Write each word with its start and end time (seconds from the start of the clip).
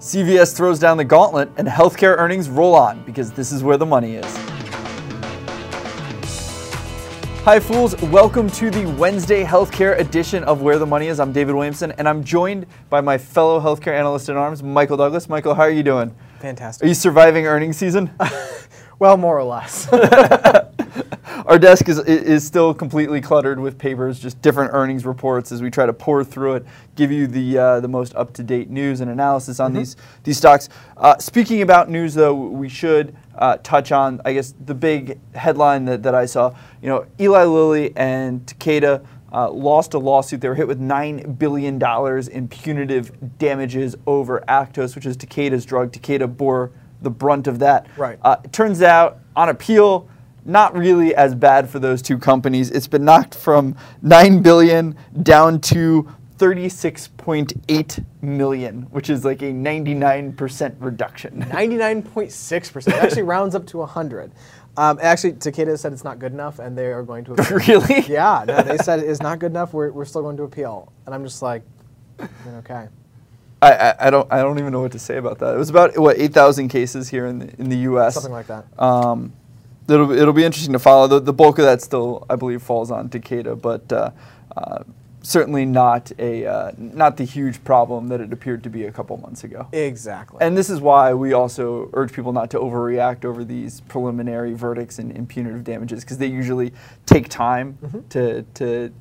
CVS 0.00 0.56
throws 0.56 0.78
down 0.78 0.96
the 0.96 1.04
gauntlet 1.04 1.50
and 1.58 1.68
healthcare 1.68 2.16
earnings 2.16 2.48
roll 2.48 2.74
on 2.74 3.02
because 3.04 3.30
this 3.32 3.52
is 3.52 3.62
where 3.62 3.76
the 3.76 3.84
money 3.84 4.14
is. 4.14 4.36
Hi, 7.44 7.60
fools. 7.60 7.94
Welcome 8.04 8.48
to 8.52 8.70
the 8.70 8.86
Wednesday 8.92 9.44
healthcare 9.44 9.98
edition 9.98 10.42
of 10.44 10.62
Where 10.62 10.78
the 10.78 10.86
Money 10.86 11.08
Is. 11.08 11.20
I'm 11.20 11.32
David 11.34 11.54
Williamson, 11.54 11.92
and 11.92 12.08
I'm 12.08 12.24
joined 12.24 12.64
by 12.88 13.02
my 13.02 13.18
fellow 13.18 13.60
healthcare 13.60 13.92
analyst 13.92 14.30
in 14.30 14.38
arms, 14.38 14.62
Michael 14.62 14.96
Douglass. 14.96 15.28
Michael, 15.28 15.52
how 15.52 15.64
are 15.64 15.70
you 15.70 15.82
doing? 15.82 16.14
Fantastic. 16.38 16.86
Are 16.86 16.88
you 16.88 16.94
surviving 16.94 17.46
earnings 17.46 17.76
season? 17.76 18.10
well, 18.98 19.18
more 19.18 19.38
or 19.38 19.44
less. 19.44 19.86
Our 21.50 21.58
desk 21.58 21.88
is, 21.88 21.98
is 21.98 22.46
still 22.46 22.72
completely 22.72 23.20
cluttered 23.20 23.58
with 23.58 23.76
papers, 23.76 24.20
just 24.20 24.40
different 24.40 24.72
earnings 24.72 25.04
reports 25.04 25.50
as 25.50 25.62
we 25.62 25.68
try 25.68 25.84
to 25.84 25.92
pour 25.92 26.22
through 26.22 26.54
it, 26.54 26.66
give 26.94 27.10
you 27.10 27.26
the 27.26 27.58
uh, 27.58 27.80
the 27.80 27.88
most 27.88 28.14
up 28.14 28.32
to 28.34 28.44
date 28.44 28.70
news 28.70 29.00
and 29.00 29.10
analysis 29.10 29.58
on 29.58 29.72
mm-hmm. 29.72 29.80
these 29.80 29.96
these 30.22 30.36
stocks. 30.36 30.68
Uh, 30.96 31.18
speaking 31.18 31.62
about 31.62 31.90
news, 31.90 32.14
though, 32.14 32.32
we 32.36 32.68
should 32.68 33.16
uh, 33.34 33.56
touch 33.64 33.90
on, 33.90 34.20
I 34.24 34.32
guess, 34.32 34.54
the 34.64 34.76
big 34.76 35.18
headline 35.34 35.86
that, 35.86 36.04
that 36.04 36.14
I 36.14 36.24
saw. 36.26 36.54
You 36.82 36.88
know, 36.88 37.06
Eli 37.18 37.42
Lilly 37.42 37.96
and 37.96 38.46
Takeda 38.46 39.04
uh, 39.32 39.50
lost 39.50 39.94
a 39.94 39.98
lawsuit. 39.98 40.40
They 40.40 40.48
were 40.48 40.54
hit 40.54 40.68
with 40.68 40.80
$9 40.80 41.36
billion 41.36 41.82
in 42.30 42.46
punitive 42.46 43.38
damages 43.38 43.96
over 44.06 44.44
Actos, 44.46 44.94
which 44.94 45.04
is 45.04 45.16
Takeda's 45.16 45.66
drug. 45.66 45.90
Takeda 45.90 46.28
bore 46.36 46.70
the 47.02 47.10
brunt 47.10 47.48
of 47.48 47.58
that. 47.58 47.88
Right. 47.96 48.20
Uh, 48.22 48.36
it 48.44 48.52
turns 48.52 48.82
out, 48.82 49.18
on 49.34 49.48
appeal, 49.48 50.08
not 50.44 50.76
really 50.76 51.14
as 51.14 51.34
bad 51.34 51.68
for 51.68 51.78
those 51.78 52.02
two 52.02 52.18
companies. 52.18 52.70
It's 52.70 52.86
been 52.86 53.04
knocked 53.04 53.34
from 53.34 53.76
9 54.02 54.42
billion 54.42 54.96
down 55.22 55.60
to 55.62 56.08
36.8 56.38 58.04
million, 58.22 58.82
which 58.84 59.10
is 59.10 59.24
like 59.26 59.42
a 59.42 59.52
99% 59.52 60.76
reduction. 60.78 61.42
99.6%. 61.50 62.88
It 62.88 62.94
actually 62.94 63.22
rounds 63.22 63.54
up 63.54 63.66
to 63.66 63.78
100. 63.78 64.32
Um, 64.76 64.98
actually, 65.02 65.32
Takeda 65.32 65.78
said 65.78 65.92
it's 65.92 66.04
not 66.04 66.18
good 66.18 66.32
enough, 66.32 66.58
and 66.58 66.78
they 66.78 66.86
are 66.86 67.02
going 67.02 67.24
to 67.26 67.34
appeal. 67.34 67.80
really? 67.80 68.00
Yeah, 68.08 68.44
no, 68.46 68.62
they 68.62 68.76
said 68.82 69.00
it's 69.00 69.20
not 69.20 69.38
good 69.38 69.50
enough. 69.50 69.74
We're, 69.74 69.90
we're 69.90 70.06
still 70.06 70.22
going 70.22 70.38
to 70.38 70.44
appeal, 70.44 70.90
and 71.04 71.14
I'm 71.14 71.24
just 71.24 71.42
like, 71.42 71.62
okay. 72.20 72.88
I, 73.62 73.72
I, 73.72 74.06
I, 74.06 74.10
don't 74.10 74.32
I 74.32 74.40
don't 74.40 74.58
even 74.58 74.72
know 74.72 74.80
what 74.80 74.92
to 74.92 74.98
say 74.98 75.18
about 75.18 75.38
that. 75.40 75.54
It 75.54 75.58
was 75.58 75.68
about 75.68 75.98
what 75.98 76.18
8,000 76.18 76.68
cases 76.68 77.10
here 77.10 77.26
in 77.26 77.40
the 77.40 77.54
in 77.60 77.68
the 77.68 77.76
U.S. 77.78 78.14
Something 78.14 78.32
like 78.32 78.46
that. 78.46 78.64
Um, 78.78 79.34
it'll 79.90 80.10
it'll 80.12 80.32
be 80.32 80.44
interesting 80.44 80.72
to 80.72 80.78
follow. 80.78 81.06
The, 81.06 81.20
the 81.20 81.32
bulk 81.32 81.58
of 81.58 81.64
that 81.64 81.82
still, 81.82 82.26
I 82.30 82.36
believe, 82.36 82.62
falls 82.62 82.90
on 82.90 83.08
Takeda, 83.08 83.60
but 83.60 83.92
uh, 83.92 84.10
uh, 84.56 84.84
certainly 85.22 85.64
not 85.64 86.12
a 86.18 86.46
uh, 86.46 86.72
not 86.76 87.16
the 87.16 87.24
huge 87.24 87.62
problem 87.64 88.08
that 88.08 88.20
it 88.20 88.32
appeared 88.32 88.62
to 88.64 88.70
be 88.70 88.84
a 88.84 88.92
couple 88.92 89.16
months 89.18 89.44
ago. 89.44 89.68
Exactly. 89.72 90.38
And 90.40 90.56
this 90.56 90.70
is 90.70 90.80
why 90.80 91.14
we 91.14 91.32
also 91.32 91.90
urge 91.92 92.12
people 92.12 92.32
not 92.32 92.50
to 92.50 92.58
overreact 92.58 93.24
over 93.24 93.44
these 93.44 93.80
preliminary 93.82 94.54
verdicts 94.54 94.98
and, 94.98 95.10
and 95.12 95.28
punitive 95.28 95.64
damages 95.64 96.04
because 96.04 96.18
they 96.18 96.26
usually 96.26 96.72
take 97.06 97.28
time 97.28 97.78
mm-hmm. 97.82 98.00
to 98.08 98.42
to 98.54 98.92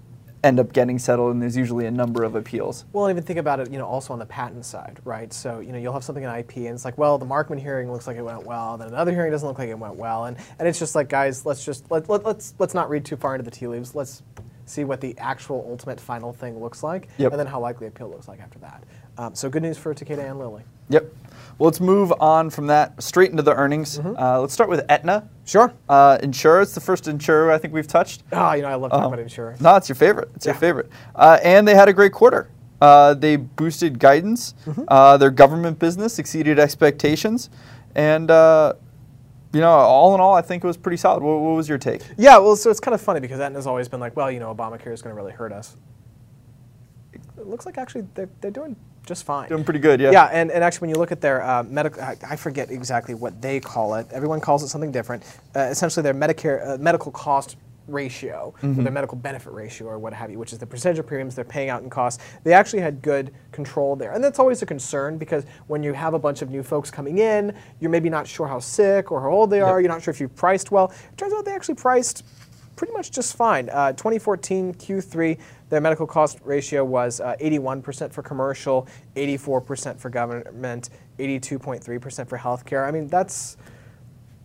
end 0.44 0.59
up 0.59 0.72
getting 0.72 0.98
settled 0.98 1.34
and 1.34 1.42
there's 1.42 1.58
usually 1.58 1.86
a 1.86 1.92
number 1.92 2.23
of 2.23 2.36
appeals. 2.36 2.86
Well, 2.94 3.09
even 3.09 3.23
think 3.23 3.40
about 3.40 3.59
it, 3.59 3.72
you 3.72 3.78
know, 3.78 3.86
also 3.86 4.14
on 4.14 4.20
the 4.20 4.26
patent 4.26 4.66
side, 4.66 5.00
right? 5.04 5.32
So, 5.34 5.59
you 5.59 5.72
know, 5.72 5.78
you'll 5.78 5.94
have 5.94 6.04
something 6.04 6.23
in 6.23 6.30
IP 6.30 6.58
and 6.58 6.70
it's 6.70 6.86
like, 6.86 6.98
well, 6.98 7.18
the 7.18 7.26
Markman 7.26 7.59
hearing 7.59 7.92
looks 7.92 8.08
like 8.08 8.18
it 8.18 8.22
went 8.22 8.45
well, 8.45 8.78
then 8.78 8.88
another 8.88 9.12
hearing 9.12 9.32
doesn't 9.32 9.48
look 9.48 9.60
like 9.60 9.70
it 9.70 9.78
went 9.78 9.95
well. 9.95 10.26
And, 10.26 10.38
and 10.58 10.67
it's 10.67 10.80
just 10.80 10.95
like, 10.95 11.10
guys, 11.10 11.45
let's 11.45 11.66
just, 11.66 11.90
let, 11.92 12.10
let, 12.10 12.26
let's, 12.26 12.54
let's 12.58 12.73
not 12.73 12.90
read 12.90 13.06
too 13.06 13.17
far 13.17 13.36
into 13.36 13.44
the 13.44 13.52
tea 13.52 13.67
leaves. 13.67 13.95
Let's 13.95 14.23
see 14.70 14.84
what 14.84 15.02
the 15.02 15.17
actual 15.17 15.66
ultimate 15.70 16.00
final 16.00 16.31
thing 16.31 16.59
looks 16.59 16.84
like, 16.84 17.09
yep. 17.17 17.31
and 17.31 17.39
then 17.39 17.48
how 17.48 17.59
likely 17.59 17.88
appeal 17.88 18.09
looks 18.09 18.28
like 18.28 18.39
after 18.39 18.59
that. 18.59 18.84
Um, 19.17 19.36
so 19.36 19.50
good 19.50 19.64
news 19.64 19.78
for 19.78 19.94
Takeda 19.94 20.30
and 20.30 20.39
Lilly. 20.39 20.64
Yep. 20.89 21.14
Well, 21.58 21.66
let's 21.66 21.81
move 21.81 22.14
on 22.20 22.50
from 22.50 22.67
that 22.67 23.02
straight 23.03 23.31
into 23.31 23.44
the 23.44 23.53
earnings. 23.53 24.00
Mm-hmm. 24.00 24.16
Uh, 24.17 24.39
let's 24.39 24.53
start 24.53 24.70
with 24.70 24.86
Aetna. 24.89 25.28
Sure. 25.45 25.73
Uh, 25.89 26.17
insurer. 26.23 26.61
It's 26.61 26.73
the 26.73 26.80
first 26.80 27.08
insurer 27.08 27.52
I 27.52 27.58
think 27.58 27.73
we've 27.73 27.88
touched. 27.88 28.23
Oh, 28.31 28.54
you 28.54 28.61
know, 28.61 28.70
I 28.70 28.76
love 28.76 28.92
talking 28.92 29.05
um, 29.05 29.14
about 29.14 29.20
insurance. 29.20 29.60
No, 29.60 29.76
it's 29.76 29.89
your 29.89 29.98
favorite. 29.98 30.30
It's 30.36 30.45
yeah. 30.45 30.54
your 30.54 30.60
favorite. 30.60 30.89
Uh, 31.15 31.38
and 31.44 31.67
they 31.67 31.76
had 31.76 31.89
a 31.89 31.94
great 31.94 32.14
quarter. 32.14 32.49
Uh, 32.80 33.14
they 33.14 33.36
boosted 33.36 33.99
guidance. 33.99 34.54
Mm-hmm. 34.65 34.83
Uh, 34.88 35.17
their 35.17 35.32
government 35.32 35.80
business 35.80 36.17
exceeded 36.17 36.60
expectations. 36.60 37.49
And 37.95 38.32
uh, 38.32 38.76
you 39.54 39.61
know, 39.61 39.70
all 39.70 40.14
in 40.14 40.21
all, 40.21 40.36
I 40.36 40.42
think 40.42 40.64
it 40.64 40.67
was 40.67 40.77
pretty 40.77 40.98
solid. 40.98 41.23
What, 41.23 41.39
what, 41.39 41.55
was 41.55 41.67
your 41.67 41.77
take? 41.77 42.02
Yeah, 42.17 42.37
well, 42.37 42.55
so 42.55 42.70
it's 42.70 42.80
kind 42.80 42.93
of 42.93 43.02
funny 43.02 43.20
because 43.20 43.39
Aetna's 43.39 43.65
always 43.65 43.87
been 43.87 43.99
like, 43.99 44.15
well, 44.15 44.32
you 44.32 44.39
know, 44.39 44.54
Obamacare 44.54 44.93
is 44.93 45.02
going 45.02 45.15
to 45.15 45.20
really 45.20 45.32
hurt 45.33 45.52
us. 45.52 45.76
It 47.14 47.48
looks 47.48 47.65
like 47.65 47.77
actually 47.77 48.05
they're, 48.14 48.30
they're 48.42 48.52
doing 48.52 48.76
just 49.05 49.23
fine. 49.23 49.49
Doing 49.49 49.64
pretty 49.64 49.80
good, 49.80 49.99
yeah. 49.99 50.11
Yeah, 50.11 50.26
and, 50.26 50.52
and 50.52 50.64
actually 50.64 50.82
when 50.82 50.89
you 50.92 50.98
look 50.98 51.11
at 51.11 51.20
their 51.20 51.42
uh, 51.42 51.64
medical, 51.64 52.02
I, 52.02 52.15
I, 52.30 52.36
forget 52.36 52.70
exactly 52.70 53.15
what 53.15 53.42
they 53.42 53.59
call 53.59 53.95
it. 53.95 54.08
Everyone 54.11 54.39
calls 54.39 54.61
it 54.61 54.67
something 54.67 54.92
different. 54.92 55.23
Uh, 55.55 55.61
essentially, 55.61 56.04
their 56.04 56.14
Medicare 56.14 56.67
uh, 56.67 56.77
medical 56.77 57.11
cost 57.11 57.55
ratio, 57.92 58.54
mm-hmm. 58.61 58.83
their 58.83 58.92
medical 58.92 59.17
benefit 59.17 59.54
ratio, 59.54 59.88
or 59.88 60.00
what 60.00 60.14
have 60.14 60.32
you, 60.32 60.39
which 60.39 60.54
is 60.54 60.60
the 60.60 60.66
percentage 60.66 61.00
of 61.00 61.08
premiums 61.08 61.36
they're 61.36 61.45
paying 61.45 61.70
out 61.70 61.83
in 61.83 61.89
costs. 61.89 62.23
They 62.44 62.54
actually 62.54 62.82
had 62.82 63.02
good 63.02 63.33
control 63.52 63.95
there. 63.95 64.11
And 64.14 64.23
that's 64.23 64.39
always 64.39 64.61
a 64.61 64.66
concern 64.66 65.17
because 65.17 65.45
when 65.67 65.83
you 65.83 65.94
have 65.94 66.14
a 66.14 66.20
bunch 66.20 66.42
of 66.42 66.50
new 66.50 66.64
folks 66.64 66.92
coming 66.92 67.20
in, 67.20 67.54
you're 67.80 67.92
maybe 67.92 68.10
not 68.10 68.27
sure 68.27 68.48
how 68.48 68.60
sick 68.60 69.11
or 69.11 69.22
how 69.22 69.30
old 69.30 69.50
they 69.50 69.61
are, 69.61 69.80
yep. 69.80 69.83
you're 69.83 69.94
not 69.94 70.04
sure 70.04 70.11
if 70.11 70.20
you've 70.20 70.36
priced 70.36 70.72
well. 70.72 70.92
It 71.11 71.17
turns 71.17 71.33
out 71.33 71.45
they 71.45 71.54
actually 71.54 71.76
priced 71.76 72.23
pretty 72.80 72.94
much 72.94 73.11
just 73.11 73.36
fine. 73.36 73.70
Uh, 73.70 73.92
2014 73.92 74.73
Q3, 74.73 75.38
their 75.67 75.82
medical 75.82 76.08
cost 76.08 76.39
ratio 76.45 76.86
was 76.86 77.20
uh, 77.20 77.36
81% 77.42 78.14
for 78.14 78.23
commercial, 78.23 78.88
84% 79.17 80.00
for 80.00 80.10
government, 80.10 80.89
82.3% 81.20 82.27
for 82.27 82.38
healthcare. 82.38 82.88
I 82.88 82.92
mean, 82.92 83.08
that's 83.08 83.58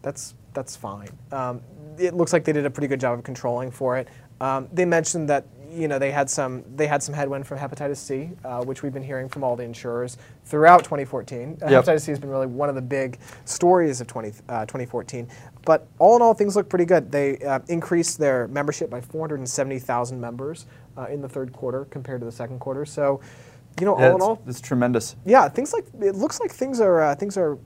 that's 0.03 0.35
that's 0.53 0.77
fine. 0.77 1.09
Um, 1.33 1.63
it 1.99 2.15
looks 2.15 2.33
like 2.33 2.45
they 2.45 2.53
did 2.53 2.67
a 2.67 2.71
pretty 2.71 2.89
good 2.89 3.01
job 3.01 3.19
of 3.19 3.25
controlling 3.25 3.71
for 3.71 3.97
it. 3.97 4.09
Um, 4.41 4.69
they 4.73 4.85
mentioned 4.85 5.29
that 5.29 5.47
you 5.71 5.89
know 5.89 5.99
they 5.99 6.11
had 6.11 6.31
some 6.31 6.65
they 6.77 6.87
had 6.87 7.03
some 7.03 7.15
headwind 7.15 7.47
from 7.47 7.59
hepatitis 7.59 7.97
C, 7.97 8.31
uh, 8.45 8.63
which 8.65 8.83
we've 8.83 8.93
been 8.93 9.03
hearing 9.03 9.29
from 9.29 9.43
all 9.43 9.57
the 9.57 9.65
insurers 9.65 10.17
throughout 10.45 10.85
2014. 10.85 11.59
Uh, 11.63 11.69
yep. 11.69 11.85
Hepatitis 11.85 12.03
C 12.03 12.13
has 12.13 12.19
been 12.19 12.31
really 12.31 12.47
one 12.47 12.69
of 12.69 12.75
the 12.75 12.83
big 12.83 13.19
stories 13.45 14.01
of 14.01 14.07
20, 14.07 14.33
uh, 14.49 14.67
2014. 14.67 15.29
But 15.65 15.87
all 15.99 16.17
in 16.17 16.23
all, 16.23 16.35
things 16.35 16.57
look 16.57 16.69
pretty 16.69 16.85
good. 16.85 17.11
They 17.11 17.39
uh, 17.39 17.61
increased 17.69 18.19
their 18.19 18.49
membership 18.49 18.91
by 18.91 19.01
470,000 19.01 20.21
members 20.21 20.67
uh, 20.97 21.07
in 21.07 21.21
the 21.21 21.29
third 21.29 21.53
quarter 21.53 21.87
compared 21.87 22.21
to 22.21 22.27
the 22.27 22.33
second 22.33 22.59
quarter. 22.59 22.85
So 22.85 23.21
you 23.81 23.87
know, 23.87 23.99
yeah, 23.99 24.11
all 24.11 24.17
in 24.17 24.23
all, 24.23 24.43
it's 24.47 24.61
tremendous. 24.61 25.17
Yeah, 25.25 25.49
things 25.49 25.73
like 25.73 25.87
it 26.01 26.15
looks 26.15 26.41
like 26.41 26.53
things 26.53 26.81
are 26.81 27.01
uh, 27.01 27.15
things 27.15 27.37
are 27.37 27.59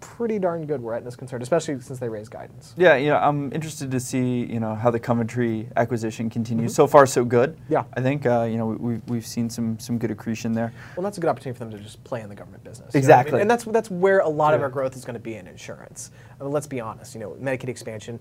pretty 0.00 0.38
darn 0.38 0.64
good 0.66 0.80
where 0.80 0.94
Aetna's 0.94 1.16
concerned, 1.16 1.42
especially 1.42 1.80
since 1.80 1.98
they 1.98 2.08
raised 2.08 2.30
guidance. 2.30 2.74
Yeah, 2.76 2.96
you 2.96 3.08
know, 3.08 3.16
I'm 3.16 3.52
interested 3.52 3.90
to 3.90 3.98
see 3.98 4.44
you 4.44 4.60
know 4.60 4.74
how 4.74 4.90
the 4.90 5.00
Coventry 5.00 5.68
acquisition 5.76 6.30
continues. 6.30 6.72
Mm-hmm. 6.72 6.76
So 6.76 6.86
far, 6.86 7.06
so 7.06 7.24
good. 7.24 7.58
Yeah, 7.68 7.84
I 7.94 8.00
think 8.00 8.26
uh, 8.26 8.46
you 8.48 8.58
know 8.58 8.66
we, 8.66 9.00
we've 9.08 9.26
seen 9.26 9.50
some 9.50 9.78
some 9.78 9.98
good 9.98 10.10
accretion 10.10 10.52
there. 10.52 10.72
Well, 10.96 11.02
that's 11.02 11.18
a 11.18 11.20
good 11.20 11.30
opportunity 11.30 11.58
for 11.58 11.64
them 11.64 11.76
to 11.76 11.82
just 11.82 12.02
play 12.04 12.20
in 12.20 12.28
the 12.28 12.36
government 12.36 12.62
business. 12.62 12.94
Exactly, 12.94 13.32
I 13.32 13.34
mean? 13.34 13.40
and 13.42 13.50
that's 13.50 13.64
that's 13.64 13.90
where 13.90 14.20
a 14.20 14.28
lot 14.28 14.50
yeah. 14.50 14.56
of 14.56 14.62
our 14.62 14.68
growth 14.68 14.96
is 14.96 15.04
going 15.04 15.14
to 15.14 15.20
be 15.20 15.34
in 15.34 15.46
insurance. 15.46 16.10
I 16.40 16.44
mean, 16.44 16.52
let's 16.52 16.68
be 16.68 16.80
honest. 16.80 17.14
You 17.14 17.20
know, 17.20 17.30
Medicaid 17.40 17.68
expansion 17.68 18.20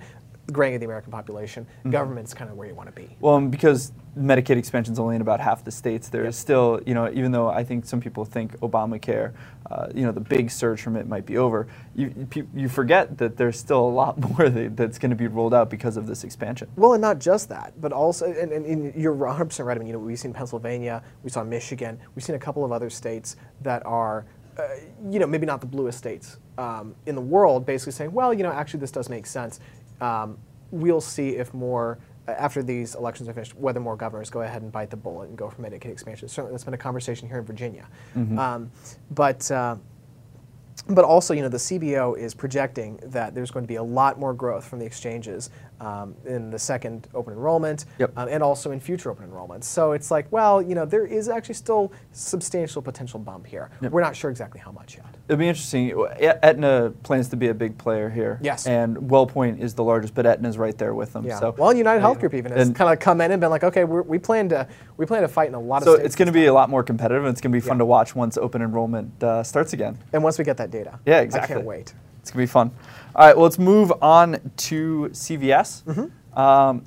graying 0.52 0.76
of 0.76 0.80
the 0.80 0.86
American 0.86 1.12
population, 1.12 1.66
mm-hmm. 1.66 1.92
government's 1.92 2.34
kind 2.34 2.50
of 2.50 2.58
where 2.58 2.68
you 2.68 2.76
want 2.76 2.88
to 2.88 2.96
be. 2.96 3.16
Well, 3.20 3.40
because 3.42 3.92
Medicaid 4.18 4.58
expansion 4.58 4.94
is 4.94 5.00
only 5.00 5.16
in 5.16 5.22
about 5.22 5.40
half 5.40 5.64
the 5.64 5.72
states, 5.72 6.10
there's 6.10 6.26
yep. 6.26 6.34
still, 6.34 6.80
you 6.86 6.94
know, 6.94 7.12
even 7.12 7.32
though 7.32 7.50
I 7.50 7.64
think 7.64 7.86
some 7.86 8.00
people 8.00 8.24
think 8.26 8.58
Obamacare, 8.60 9.34
uh, 9.70 9.88
you 9.94 10.04
know, 10.06 10.12
the 10.12 10.22
big 10.22 10.52
surge 10.52 10.82
from 10.82 10.96
it 10.96 11.08
might 11.08 11.26
be 11.26 11.38
over, 11.38 11.68
you, 11.96 12.28
you 12.54 12.70
forget 12.70 13.18
that 13.18 13.38
there's 13.38 13.60
still 13.60 13.82
a 13.82 13.90
lot 13.90 14.18
more 14.30 14.50
that, 14.50 14.78
that's 14.78 15.00
going 15.00 15.10
to 15.10 15.16
be 15.16 15.28
rolled 15.28 15.54
out 15.54 15.70
because 15.70 15.98
of 15.98 16.08
this 16.08 16.24
expansion. 16.24 16.70
Well, 16.76 16.94
and 16.94 17.02
not 17.02 17.20
just 17.20 17.50
that, 17.50 17.74
but 17.82 17.92
also, 17.92 18.26
and, 18.26 18.52
and, 18.52 18.66
and 18.66 18.96
you're 18.96 19.16
100% 19.16 19.66
right. 19.66 19.76
I 19.76 19.80
mean, 19.80 19.88
you 19.88 19.94
know, 19.94 20.00
we've 20.00 20.20
seen 20.20 20.34
Pennsylvania, 20.34 21.04
we 21.24 21.30
saw 21.30 21.44
Michigan, 21.44 22.00
we've 22.16 22.24
seen 22.24 22.36
a 22.36 22.40
couple 22.40 22.64
of 22.64 22.72
other 22.72 22.90
states 22.90 23.36
that 23.62 23.86
are 23.86 24.26
uh, 24.58 24.64
you 25.10 25.20
know, 25.20 25.28
maybe 25.28 25.46
not 25.46 25.60
the 25.60 25.68
bluest 25.68 25.98
states 25.98 26.38
um, 26.58 26.96
in 27.06 27.16
the 27.16 27.22
world, 27.22 27.66
basically 27.66 27.92
saying, 27.92 28.14
well, 28.14 28.34
you 28.34 28.42
know, 28.42 28.52
actually 28.52 28.80
this 28.80 28.92
does 28.92 29.10
make 29.10 29.26
sense. 29.26 29.60
Um, 30.02 30.38
we'll 30.72 31.02
see 31.02 31.30
if 31.30 31.54
more, 31.54 32.00
uh, 32.28 32.32
after 32.32 32.64
these 32.64 32.96
elections 32.96 33.30
are 33.30 33.34
finished, 33.34 33.56
whether 33.56 33.80
more 33.80 33.96
governors 33.96 34.30
go 34.30 34.42
ahead 34.42 34.62
and 34.62 34.72
bite 34.72 34.90
the 34.90 34.98
bullet 34.98 35.30
and 35.30 35.38
go 35.38 35.50
for 35.50 35.62
Medicaid 35.62 35.92
expansion. 35.92 36.28
Certainly, 36.28 36.54
that's 36.54 36.64
been 36.64 36.74
a 36.74 36.78
conversation 36.78 37.28
here 37.28 37.40
in 37.40 37.46
Virginia. 37.46 37.88
Mm-hmm. 38.16 38.38
Um, 38.38 38.72
but 39.12 39.50
uh, 39.52 39.78
but 40.88 41.06
also, 41.06 41.34
you 41.34 41.42
know, 41.42 41.50
the 41.50 41.58
CBO 41.58 42.18
is 42.18 42.34
projecting 42.34 43.00
that 43.04 43.34
there's 43.34 43.50
going 43.50 43.64
to 43.64 43.68
be 43.68 43.76
a 43.76 43.84
lot 43.84 44.20
more 44.20 44.34
growth 44.34 44.66
from 44.66 44.80
the 44.80 44.86
exchanges 44.86 45.50
um, 45.82 46.16
in 46.26 46.50
the 46.50 46.60
second 46.60 47.08
open 47.14 47.34
enrollment, 47.34 47.86
Yep. 48.00 48.12
um, 48.18 48.28
and 48.30 48.42
also 48.42 48.72
in 48.72 48.80
future 48.80 49.10
open 49.12 49.30
enrollments. 49.30 49.66
So 49.66 49.92
it's 49.92 50.12
like, 50.12 50.32
well, 50.32 50.62
you 50.62 50.76
know, 50.76 50.86
there 50.86 51.06
is 51.06 51.28
actually 51.30 51.56
still 51.56 51.92
substantial 52.12 52.82
potential 52.82 53.20
bump 53.20 53.46
here. 53.46 53.70
We're 53.82 54.02
not 54.02 54.16
sure 54.16 54.30
exactly 54.32 54.60
how 54.60 54.72
much 54.72 54.96
yet. 54.96 55.06
It'll 55.28 55.40
be 55.40 55.48
interesting. 55.48 55.90
E- 55.90 56.26
Aetna 56.44 56.94
plans 57.04 57.30
to 57.30 57.36
be 57.36 57.48
a 57.50 57.54
big 57.54 57.78
player 57.78 58.10
here. 58.10 58.40
Yes. 58.42 58.68
And 58.68 58.96
WellPoint 58.98 59.60
is 59.60 59.74
the 59.74 59.84
largest, 59.84 60.14
but 60.14 60.26
Aetna's 60.26 60.58
right 60.58 60.78
there 60.78 60.94
with 60.94 61.14
them. 61.14 61.26
Yeah. 61.26 61.40
So 61.40 61.56
well, 61.58 61.74
United 61.74 62.02
Health 62.02 62.20
Group 62.20 62.34
even 62.34 62.52
has 62.52 62.70
kind 62.72 62.94
of 62.94 63.00
come 63.00 63.22
in 63.22 63.32
and 63.32 63.42
been 63.42 63.50
like, 63.50 63.64
okay, 63.64 63.84
we're, 63.84 64.02
we 64.04 64.20
plan 64.20 64.50
to 64.50 64.68
we 64.98 65.06
plan 65.06 65.22
to 65.24 65.28
fight 65.28 65.48
in 65.50 65.56
a 65.56 65.60
lot 65.60 65.82
of 65.82 65.86
so 65.88 65.94
it's 65.96 66.16
going 66.16 66.28
to 66.28 66.32
be 66.32 66.46
a 66.46 66.54
lot 66.54 66.70
more 66.70 66.84
competitive, 66.84 67.24
and 67.26 67.32
it's 67.32 67.42
going 67.42 67.52
to 67.52 67.56
be 67.56 67.60
fun 67.60 67.78
Yeah. 67.78 67.80
to 67.80 67.86
watch 67.86 68.16
once 68.16 68.38
open 68.38 68.62
enrollment 68.62 69.22
uh, 69.24 69.44
starts 69.44 69.74
again. 69.74 69.98
and 70.14 70.24
once 70.24 70.38
we 70.38 70.44
get 70.46 70.58
that 70.58 70.72
data, 70.72 71.00
Yeah, 71.06 71.20
exactly. 71.22 71.54
I 71.56 71.58
can't 71.58 71.68
wait. 71.68 71.94
It's 72.26 72.32
gonna 72.32 72.42
be 72.42 72.48
fun. 72.48 72.72
All 73.16 73.28
right, 73.28 73.36
well, 73.38 73.44
let's 73.44 73.60
move 73.60 73.94
on 74.02 74.40
to 74.58 75.10
CVS. 75.12 75.84
Mm-hmm. 75.84 76.40
Um, 76.40 76.84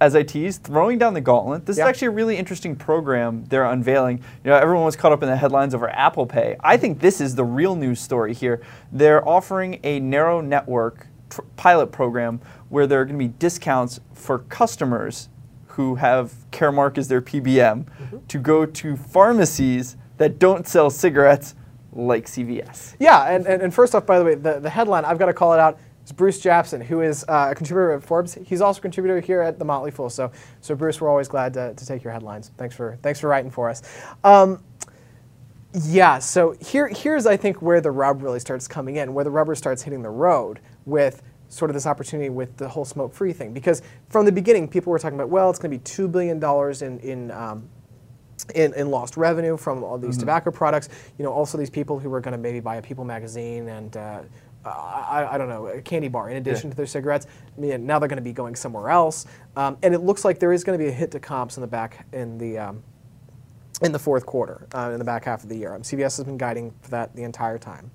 as 0.00 0.16
I 0.16 0.24
teased, 0.24 0.64
throwing 0.64 0.98
down 0.98 1.14
the 1.14 1.20
gauntlet. 1.20 1.64
This 1.64 1.78
Yeah. 1.78 1.84
is 1.84 1.88
actually 1.90 2.08
a 2.08 2.10
really 2.10 2.36
interesting 2.36 2.74
program 2.74 3.44
they're 3.44 3.64
unveiling. 3.66 4.18
You 4.42 4.50
know, 4.50 4.56
everyone 4.56 4.84
was 4.84 4.96
caught 4.96 5.12
up 5.12 5.22
in 5.22 5.28
the 5.28 5.36
headlines 5.36 5.76
over 5.76 5.88
Apple 5.90 6.26
Pay. 6.26 6.56
I 6.58 6.76
think 6.76 6.98
this 6.98 7.20
is 7.20 7.36
the 7.36 7.44
real 7.44 7.76
news 7.76 8.00
story 8.00 8.34
here. 8.34 8.60
They're 8.90 9.26
offering 9.28 9.78
a 9.84 10.00
narrow 10.00 10.40
network 10.40 11.06
tr- 11.30 11.42
pilot 11.54 11.92
program 11.92 12.40
where 12.68 12.88
there 12.88 13.00
are 13.00 13.04
going 13.04 13.16
to 13.18 13.24
be 13.24 13.32
discounts 13.38 14.00
for 14.12 14.40
customers 14.40 15.28
who 15.68 15.94
have 15.94 16.32
Caremark 16.50 16.98
as 16.98 17.06
their 17.06 17.22
PBM 17.22 17.84
Mm-hmm. 17.84 18.16
to 18.26 18.38
go 18.40 18.66
to 18.66 18.96
pharmacies 18.96 19.96
that 20.16 20.40
don't 20.40 20.66
sell 20.66 20.90
cigarettes 20.90 21.54
like 21.98 22.26
CVS. 22.26 22.94
Yeah, 23.00 23.24
and, 23.28 23.46
and, 23.46 23.60
and 23.60 23.74
first 23.74 23.94
off, 23.94 24.06
by 24.06 24.18
the 24.18 24.24
way, 24.24 24.34
the, 24.36 24.60
the 24.60 24.70
headline, 24.70 25.04
I've 25.04 25.18
got 25.18 25.26
to 25.26 25.34
call 25.34 25.52
it 25.52 25.58
out, 25.58 25.78
is 26.04 26.12
Bruce 26.12 26.40
Japsen, 26.40 26.82
who 26.82 27.02
is 27.02 27.24
uh, 27.28 27.48
a 27.50 27.54
contributor 27.54 27.92
at 27.92 28.04
Forbes. 28.04 28.38
He's 28.46 28.60
also 28.60 28.78
a 28.78 28.82
contributor 28.82 29.20
here 29.20 29.42
at 29.42 29.58
The 29.58 29.64
Motley 29.64 29.90
Fool. 29.90 30.08
So, 30.08 30.30
so 30.60 30.76
Bruce, 30.76 31.00
we're 31.00 31.10
always 31.10 31.26
glad 31.26 31.52
to, 31.54 31.74
to 31.74 31.86
take 31.86 32.04
your 32.04 32.12
headlines. 32.12 32.52
Thanks 32.56 32.76
for, 32.76 32.98
thanks 33.02 33.18
for 33.18 33.28
writing 33.28 33.50
for 33.50 33.68
us. 33.68 33.82
Um, 34.22 34.62
yeah, 35.74 36.18
so 36.18 36.52
here, 36.60 36.88
here's, 36.88 37.26
I 37.26 37.36
think, 37.36 37.60
where 37.60 37.80
the 37.80 37.90
rub 37.90 38.22
really 38.22 38.40
starts 38.40 38.68
coming 38.68 38.96
in, 38.96 39.12
where 39.12 39.24
the 39.24 39.30
rubber 39.30 39.54
starts 39.56 39.82
hitting 39.82 40.02
the 40.02 40.10
road 40.10 40.60
with 40.86 41.22
sort 41.48 41.70
of 41.70 41.74
this 41.74 41.86
opportunity 41.86 42.30
with 42.30 42.56
the 42.58 42.68
whole 42.68 42.84
smoke-free 42.84 43.32
thing. 43.32 43.52
Because 43.52 43.82
from 44.08 44.24
the 44.24 44.32
beginning, 44.32 44.68
people 44.68 44.92
were 44.92 44.98
talking 44.98 45.18
about, 45.18 45.30
well, 45.30 45.50
it's 45.50 45.58
going 45.58 45.70
to 45.72 45.78
be 45.78 45.82
$2 45.82 46.10
billion 46.10 46.42
in, 46.80 47.00
in 47.00 47.30
um, 47.32 47.68
in, 48.54 48.72
in 48.74 48.90
lost 48.90 49.16
revenue 49.16 49.56
from 49.56 49.82
all 49.84 49.98
these 49.98 50.16
tobacco 50.16 50.50
products. 50.50 50.88
You 51.18 51.24
know, 51.24 51.32
also 51.32 51.58
these 51.58 51.70
people 51.70 51.98
who 51.98 52.10
were 52.10 52.20
going 52.20 52.32
to 52.32 52.38
maybe 52.38 52.60
buy 52.60 52.76
a 52.76 52.82
People 52.82 53.04
magazine 53.04 53.68
and 53.68 53.96
uh, 53.96 54.20
I, 54.64 55.28
I 55.32 55.38
don't 55.38 55.48
know 55.48 55.66
a 55.68 55.80
candy 55.80 56.08
bar 56.08 56.30
in 56.30 56.36
addition 56.36 56.66
Yeah. 56.68 56.72
to 56.72 56.76
their 56.76 56.86
cigarettes. 56.86 57.26
I 57.56 57.60
mean, 57.60 57.86
now 57.86 57.98
they're 57.98 58.08
going 58.08 58.18
to 58.18 58.22
be 58.22 58.32
going 58.32 58.54
somewhere 58.56 58.90
else, 58.90 59.26
um, 59.56 59.78
and 59.82 59.94
it 59.94 60.00
looks 60.00 60.24
like 60.24 60.38
there 60.38 60.52
is 60.52 60.64
going 60.64 60.78
to 60.78 60.82
be 60.84 60.88
a 60.88 60.92
hit 60.92 61.10
to 61.12 61.20
comps 61.20 61.56
in 61.56 61.60
the 61.60 61.66
back 61.66 62.06
in 62.12 62.38
the. 62.38 62.58
Um, 62.58 62.82
in 63.80 63.92
the 63.92 63.98
fourth 63.98 64.26
quarter, 64.26 64.66
uh, 64.74 64.90
in 64.92 64.98
the 64.98 65.04
back 65.04 65.24
half 65.24 65.44
of 65.44 65.48
the 65.48 65.56
year. 65.56 65.72
Um, 65.72 65.82
CVS 65.82 66.16
has 66.16 66.24
been 66.24 66.36
guiding 66.36 66.74
for 66.82 66.90
that 66.90 67.14
the 67.14 67.22
entire 67.22 67.58
time. 67.58 67.92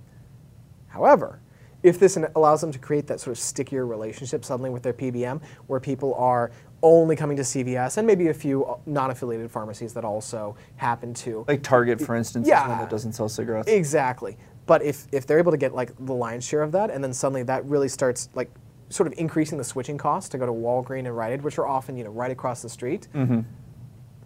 However, 0.87 1.41
if 1.81 1.99
this 1.99 2.17
allows 2.35 2.61
them 2.61 2.71
to 2.71 2.79
create 2.79 3.05
that 3.07 3.19
sort 3.19 3.35
of 3.35 3.43
stickier 3.43 3.85
relationship 3.85 4.45
suddenly 4.45 4.69
with 4.69 4.81
their 4.81 4.93
PBM, 4.93 5.41
where 5.67 5.81
people 5.81 6.15
are 6.15 6.51
only 6.83 7.15
coming 7.15 7.37
to 7.37 7.43
CVS 7.43 7.97
and 7.97 8.05
maybe 8.05 8.27
a 8.27 8.33
few 8.33 8.65
uh, 8.65 8.77
non-affiliated 8.85 9.49
pharmacies 9.49 9.93
that 9.93 10.03
also 10.05 10.55
happen 10.75 11.13
to 11.15 11.45
Like 11.47 11.63
Target, 11.63 11.99
for 12.01 12.13
instance, 12.15 12.45
is 12.45 12.49
Yeah. 12.49 12.67
one 12.67 12.77
that 12.77 12.89
doesn't 12.89 13.13
sell 13.13 13.29
cigarettes. 13.29 13.67
exactly. 13.69 14.37
But 14.65 14.83
if 14.83 15.07
if 15.11 15.25
they're 15.25 15.39
able 15.39 15.51
to 15.51 15.57
get 15.57 15.73
like 15.73 15.91
the 16.05 16.13
lion's 16.13 16.45
share 16.45 16.61
of 16.61 16.71
that, 16.73 16.91
and 16.91 17.03
then 17.03 17.13
suddenly 17.13 17.43
that 17.43 17.65
really 17.65 17.89
starts 17.89 18.29
like 18.35 18.49
sort 18.89 19.07
of 19.07 19.13
increasing 19.17 19.57
the 19.57 19.63
switching 19.63 19.97
costs 19.97 20.29
to 20.29 20.37
go 20.37 20.45
to 20.45 20.51
Walgreens 20.53 21.07
and 21.07 21.17
Rite 21.17 21.33
Aid, 21.33 21.41
which 21.41 21.57
are 21.57 21.67
often 21.67 21.97
you 21.97 22.03
know 22.03 22.11
right 22.11 22.31
across 22.31 22.61
the 22.61 22.69
street. 22.69 23.07
Mm-hmm. 23.15 23.39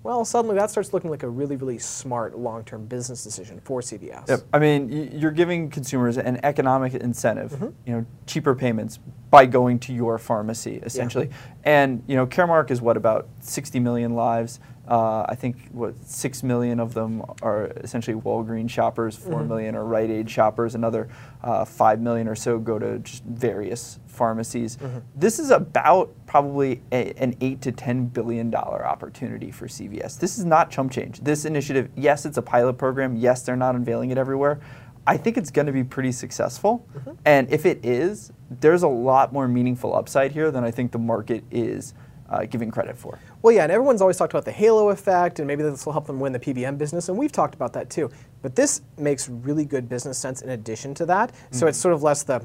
Well, 0.03 0.23
suddenly 0.25 0.55
that 0.55 0.69
starts 0.69 0.93
looking 0.93 1.09
like 1.09 1.23
a 1.23 1.29
really 1.29 1.55
really 1.55 1.79
smart 1.79 2.37
long-term 2.37 2.85
business 2.85 3.23
decision 3.23 3.59
for 3.63 3.81
CVS. 3.81 4.29
Yep. 4.29 4.39
I 4.53 4.59
mean, 4.59 5.11
you're 5.11 5.31
giving 5.31 5.69
consumers 5.69 6.17
an 6.17 6.39
economic 6.43 6.93
incentive, 6.93 7.51
Mm-hmm. 7.53 7.67
you 7.85 7.93
know, 7.93 8.05
cheaper 8.27 8.53
payments 8.55 8.99
by 9.29 9.45
going 9.45 9.79
to 9.79 9.93
your 9.93 10.17
pharmacy, 10.17 10.79
essentially. 10.83 11.29
And, 11.63 12.03
you 12.07 12.15
know, 12.15 12.25
Caremark 12.25 12.71
is 12.71 12.81
what, 12.81 12.95
about 12.95 13.27
60 13.41 13.79
million 13.79 14.15
lives? 14.15 14.59
Uh, 14.87 15.25
I 15.27 15.35
think, 15.35 15.67
what, 15.73 15.95
6 16.01 16.43
million 16.43 16.79
of 16.79 16.93
them 16.93 17.21
are 17.41 17.65
essentially 17.83 18.15
Walgreens 18.21 18.69
shoppers, 18.69 19.17
four 19.17 19.39
Mm-hmm. 19.39 19.47
million 19.49 19.75
are 19.75 19.83
Rite 19.83 20.09
Aid 20.09 20.29
shoppers, 20.29 20.75
another 20.75 21.09
uh, 21.43 21.65
5 21.65 21.99
million 21.99 22.25
or 22.29 22.35
so 22.35 22.57
go 22.57 22.79
to 22.79 22.99
just 22.99 23.21
various 23.25 23.99
pharmacies. 24.05 24.77
Mm-hmm. 24.77 24.99
This 25.13 25.39
is 25.39 25.51
about 25.51 26.13
probably 26.25 26.81
a, 26.93 27.11
an 27.17 27.35
8 27.41 27.61
to 27.63 27.71
10 27.73 28.05
billion 28.07 28.49
dollar 28.49 28.87
opportunity 28.87 29.51
for 29.51 29.67
CVS. 29.67 30.17
This 30.17 30.39
is 30.39 30.45
not 30.45 30.71
chump 30.71 30.93
change. 30.93 31.19
This 31.19 31.43
initiative, 31.43 31.89
yes, 31.97 32.25
it's 32.25 32.37
a 32.37 32.41
pilot 32.41 32.77
program. 32.77 33.17
Yes, 33.17 33.41
they're 33.43 33.57
not 33.57 33.75
unveiling 33.75 34.11
it 34.11 34.17
everywhere. 34.17 34.61
I 35.07 35.15
think 35.15 35.37
it's 35.37 35.49
going 35.49 35.65
to 35.65 35.71
be 35.71 35.85
pretty 35.85 36.11
successful. 36.11 36.85
Mm-hmm. 36.93 37.11
And 37.25 37.49
if 37.49 37.65
it 37.65 37.83
is, 37.83 38.31
there's 38.49 38.83
a 38.83 38.87
lot 38.87 39.31
more 39.31 39.47
meaningful 39.47 39.95
upside 39.95 40.33
here 40.33 40.51
than 40.51 40.63
I 40.65 40.71
think 40.71 40.91
the 40.91 40.99
market 40.99 41.45
is 41.49 41.93
uh, 42.29 42.45
giving 42.45 42.69
credit 42.69 42.97
for. 42.97 43.17
Well, 43.41 43.53
yeah, 43.55 43.63
and 43.63 43.71
everyone's 43.71 44.01
always 44.01 44.17
talked 44.17 44.33
about 44.33 44.43
the 44.43 44.51
halo 44.51 44.89
effect, 44.89 45.39
and 45.39 45.47
maybe 45.47 45.63
this 45.63 45.85
will 45.85 45.93
help 45.93 46.07
them 46.07 46.19
win 46.19 46.33
the 46.33 46.39
PBM 46.39 46.77
business, 46.77 47.07
and 47.07 47.17
we've 47.17 47.31
talked 47.31 47.55
about 47.55 47.71
that 47.73 47.89
too. 47.89 48.11
But 48.41 48.55
this 48.55 48.81
makes 48.97 49.29
really 49.29 49.63
good 49.63 49.87
business 49.87 50.17
sense 50.17 50.41
in 50.41 50.49
addition 50.49 50.93
to 50.95 51.05
that. 51.05 51.31
So 51.51 51.67
it's 51.67 51.77
sort 51.77 51.93
of 51.93 52.03
less 52.03 52.23
the 52.23 52.43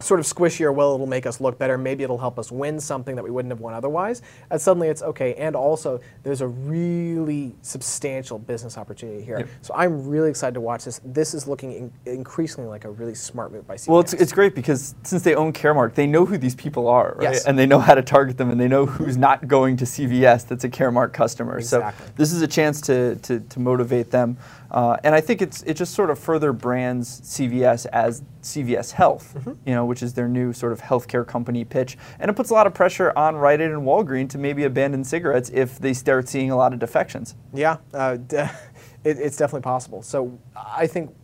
sort 0.00 0.20
of 0.20 0.26
squishier, 0.26 0.74
well, 0.74 0.94
it'll 0.94 1.06
make 1.06 1.26
us 1.26 1.40
look 1.40 1.58
better, 1.58 1.78
maybe 1.78 2.04
it'll 2.04 2.18
help 2.18 2.38
us 2.38 2.52
win 2.52 2.78
something 2.78 3.16
that 3.16 3.22
we 3.22 3.30
wouldn't 3.30 3.50
have 3.50 3.60
won 3.60 3.72
otherwise. 3.74 4.22
And 4.50 4.60
suddenly 4.60 4.88
it's 4.88 5.02
okay, 5.02 5.34
and 5.34 5.56
also 5.56 6.00
there's 6.22 6.42
a 6.42 6.46
really 6.48 7.54
substantial 7.62 8.38
business 8.38 8.76
opportunity 8.76 9.22
here. 9.22 9.38
Yep. 9.38 9.48
So 9.62 9.74
I'm 9.74 10.06
really 10.08 10.28
excited 10.30 10.54
to 10.54 10.60
watch 10.60 10.84
this. 10.84 11.00
This 11.04 11.32
is 11.34 11.46
looking 11.46 11.72
in- 11.72 11.92
increasingly 12.04 12.68
like 12.68 12.84
a 12.84 12.90
really 12.90 13.14
smart 13.14 13.52
move 13.52 13.66
by 13.66 13.76
CVS. 13.76 13.88
Well, 13.88 14.00
it's, 14.00 14.12
it's 14.12 14.32
great 14.32 14.54
because 14.54 14.94
since 15.02 15.22
they 15.22 15.34
own 15.34 15.52
Caremark, 15.52 15.94
they 15.94 16.06
know 16.06 16.26
who 16.26 16.36
these 16.36 16.54
people 16.54 16.88
are, 16.88 17.14
right? 17.16 17.32
Yes. 17.32 17.46
And 17.46 17.58
they 17.58 17.66
know 17.66 17.78
how 17.78 17.94
to 17.94 18.02
target 18.02 18.36
them, 18.36 18.50
and 18.50 18.60
they 18.60 18.68
know 18.68 18.84
who's 18.86 19.16
not 19.16 19.48
going 19.48 19.76
to 19.78 19.84
CVS 19.84 20.46
that's 20.46 20.64
a 20.64 20.68
Caremark 20.68 21.12
customer. 21.12 21.58
Exactly. 21.58 22.06
So 22.06 22.12
this 22.16 22.32
is 22.32 22.42
a 22.42 22.46
chance 22.48 22.80
to, 22.82 23.16
to, 23.16 23.40
to 23.40 23.60
motivate 23.60 24.10
them. 24.10 24.36
Uh, 24.70 24.96
and 25.04 25.14
I 25.14 25.20
think 25.20 25.40
it's 25.42 25.62
it 25.62 25.74
just 25.74 25.94
sort 25.94 26.10
of 26.10 26.18
further 26.18 26.52
brands 26.52 27.20
CVS 27.20 27.86
as 27.86 28.22
CVS 28.42 28.90
Health, 28.92 29.34
Mm-hmm. 29.36 29.52
you 29.64 29.74
know, 29.74 29.85
which 29.86 30.02
is 30.02 30.14
their 30.14 30.28
new 30.28 30.52
sort 30.52 30.72
of 30.72 30.80
healthcare 30.82 31.26
company 31.26 31.64
pitch, 31.64 31.96
and 32.18 32.30
it 32.30 32.34
puts 32.34 32.50
a 32.50 32.54
lot 32.54 32.66
of 32.66 32.74
pressure 32.74 33.12
on 33.16 33.36
Rite 33.36 33.60
Aid 33.60 33.70
and 33.70 33.82
Walgreens 33.82 34.30
to 34.30 34.38
maybe 34.38 34.64
abandon 34.64 35.04
cigarettes 35.04 35.50
if 35.52 35.78
they 35.78 35.92
start 35.92 36.28
seeing 36.28 36.50
a 36.50 36.56
lot 36.56 36.72
of 36.72 36.78
defections. 36.78 37.34
Yeah, 37.54 37.76
uh, 37.94 38.16
de- 38.16 38.50
it, 39.04 39.18
it's 39.18 39.36
definitely 39.36 39.62
possible. 39.62 40.02
So 40.02 40.38
I 40.54 40.86
think 40.86 41.14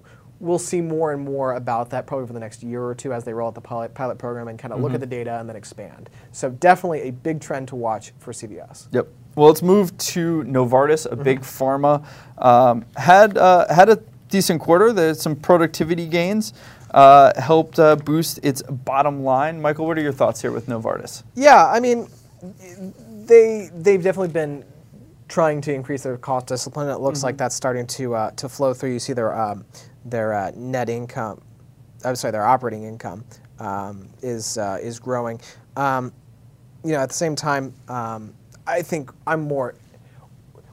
we'll 0.40 0.58
see 0.58 0.80
more 0.80 1.12
and 1.12 1.24
more 1.24 1.54
about 1.54 1.90
that 1.90 2.04
probably 2.04 2.24
over 2.24 2.32
the 2.32 2.40
next 2.40 2.64
year 2.64 2.82
or 2.82 2.96
two 2.96 3.12
as 3.12 3.22
they 3.22 3.32
roll 3.32 3.46
out 3.46 3.54
the 3.54 3.60
pilot, 3.60 3.94
pilot 3.94 4.18
program 4.18 4.48
and 4.48 4.58
kind 4.58 4.74
of 4.74 4.80
look 4.80 4.92
at 4.92 4.98
the 4.98 5.06
data 5.06 5.38
and 5.38 5.48
then 5.48 5.54
expand. 5.54 6.10
So 6.32 6.50
definitely 6.50 7.02
a 7.02 7.12
big 7.12 7.40
trend 7.40 7.68
to 7.68 7.76
watch 7.76 8.12
for 8.18 8.32
CVS. 8.32 8.88
Yep. 8.90 9.06
Well, 9.36 9.46
let's 9.48 9.62
move 9.62 9.96
to 9.98 10.42
Novartis, 10.42 11.06
a 11.06 11.10
Mm-hmm. 11.10 11.22
big 11.22 11.40
pharma. 11.42 12.04
Um, 12.38 12.84
had 12.96 13.38
uh, 13.38 13.72
had 13.72 13.88
a 13.88 14.00
decent 14.28 14.60
quarter. 14.60 14.92
There's 14.92 15.22
some 15.22 15.36
productivity 15.36 16.06
gains. 16.08 16.54
Uh, 16.92 17.32
helped 17.40 17.78
uh, 17.78 17.96
boost 17.96 18.38
its 18.42 18.62
bottom 18.62 19.24
line. 19.24 19.60
Michael, 19.60 19.86
what 19.86 19.96
are 19.96 20.02
your 20.02 20.12
thoughts 20.12 20.42
here 20.42 20.52
with 20.52 20.66
Novartis? 20.66 21.22
Yeah, 21.34 21.66
I 21.66 21.80
mean, 21.80 22.06
they 23.26 23.70
they've 23.74 24.02
definitely 24.02 24.28
been 24.28 24.64
trying 25.28 25.62
to 25.62 25.72
increase 25.72 26.02
their 26.02 26.18
cost 26.18 26.46
discipline. 26.46 26.90
It 26.90 27.00
looks 27.00 27.22
like 27.22 27.38
that's 27.38 27.54
starting 27.54 27.86
to 27.86 28.14
uh, 28.14 28.30
to 28.32 28.48
flow 28.48 28.74
through. 28.74 28.92
You 28.92 28.98
see 28.98 29.14
their 29.14 29.34
um, 29.34 29.64
their 30.04 30.34
uh, 30.34 30.52
net 30.54 30.90
income, 30.90 31.40
I'm 32.04 32.14
sorry, 32.14 32.32
their 32.32 32.44
operating 32.44 32.84
income 32.84 33.24
um, 33.58 34.08
is 34.20 34.58
uh, 34.58 34.78
is 34.82 34.98
growing. 34.98 35.40
Um, 35.76 36.12
you 36.84 36.92
know, 36.92 36.98
at 36.98 37.08
the 37.08 37.14
same 37.14 37.34
time, 37.34 37.72
um, 37.88 38.34
I 38.66 38.82
think 38.82 39.10
I'm 39.26 39.40
more 39.40 39.74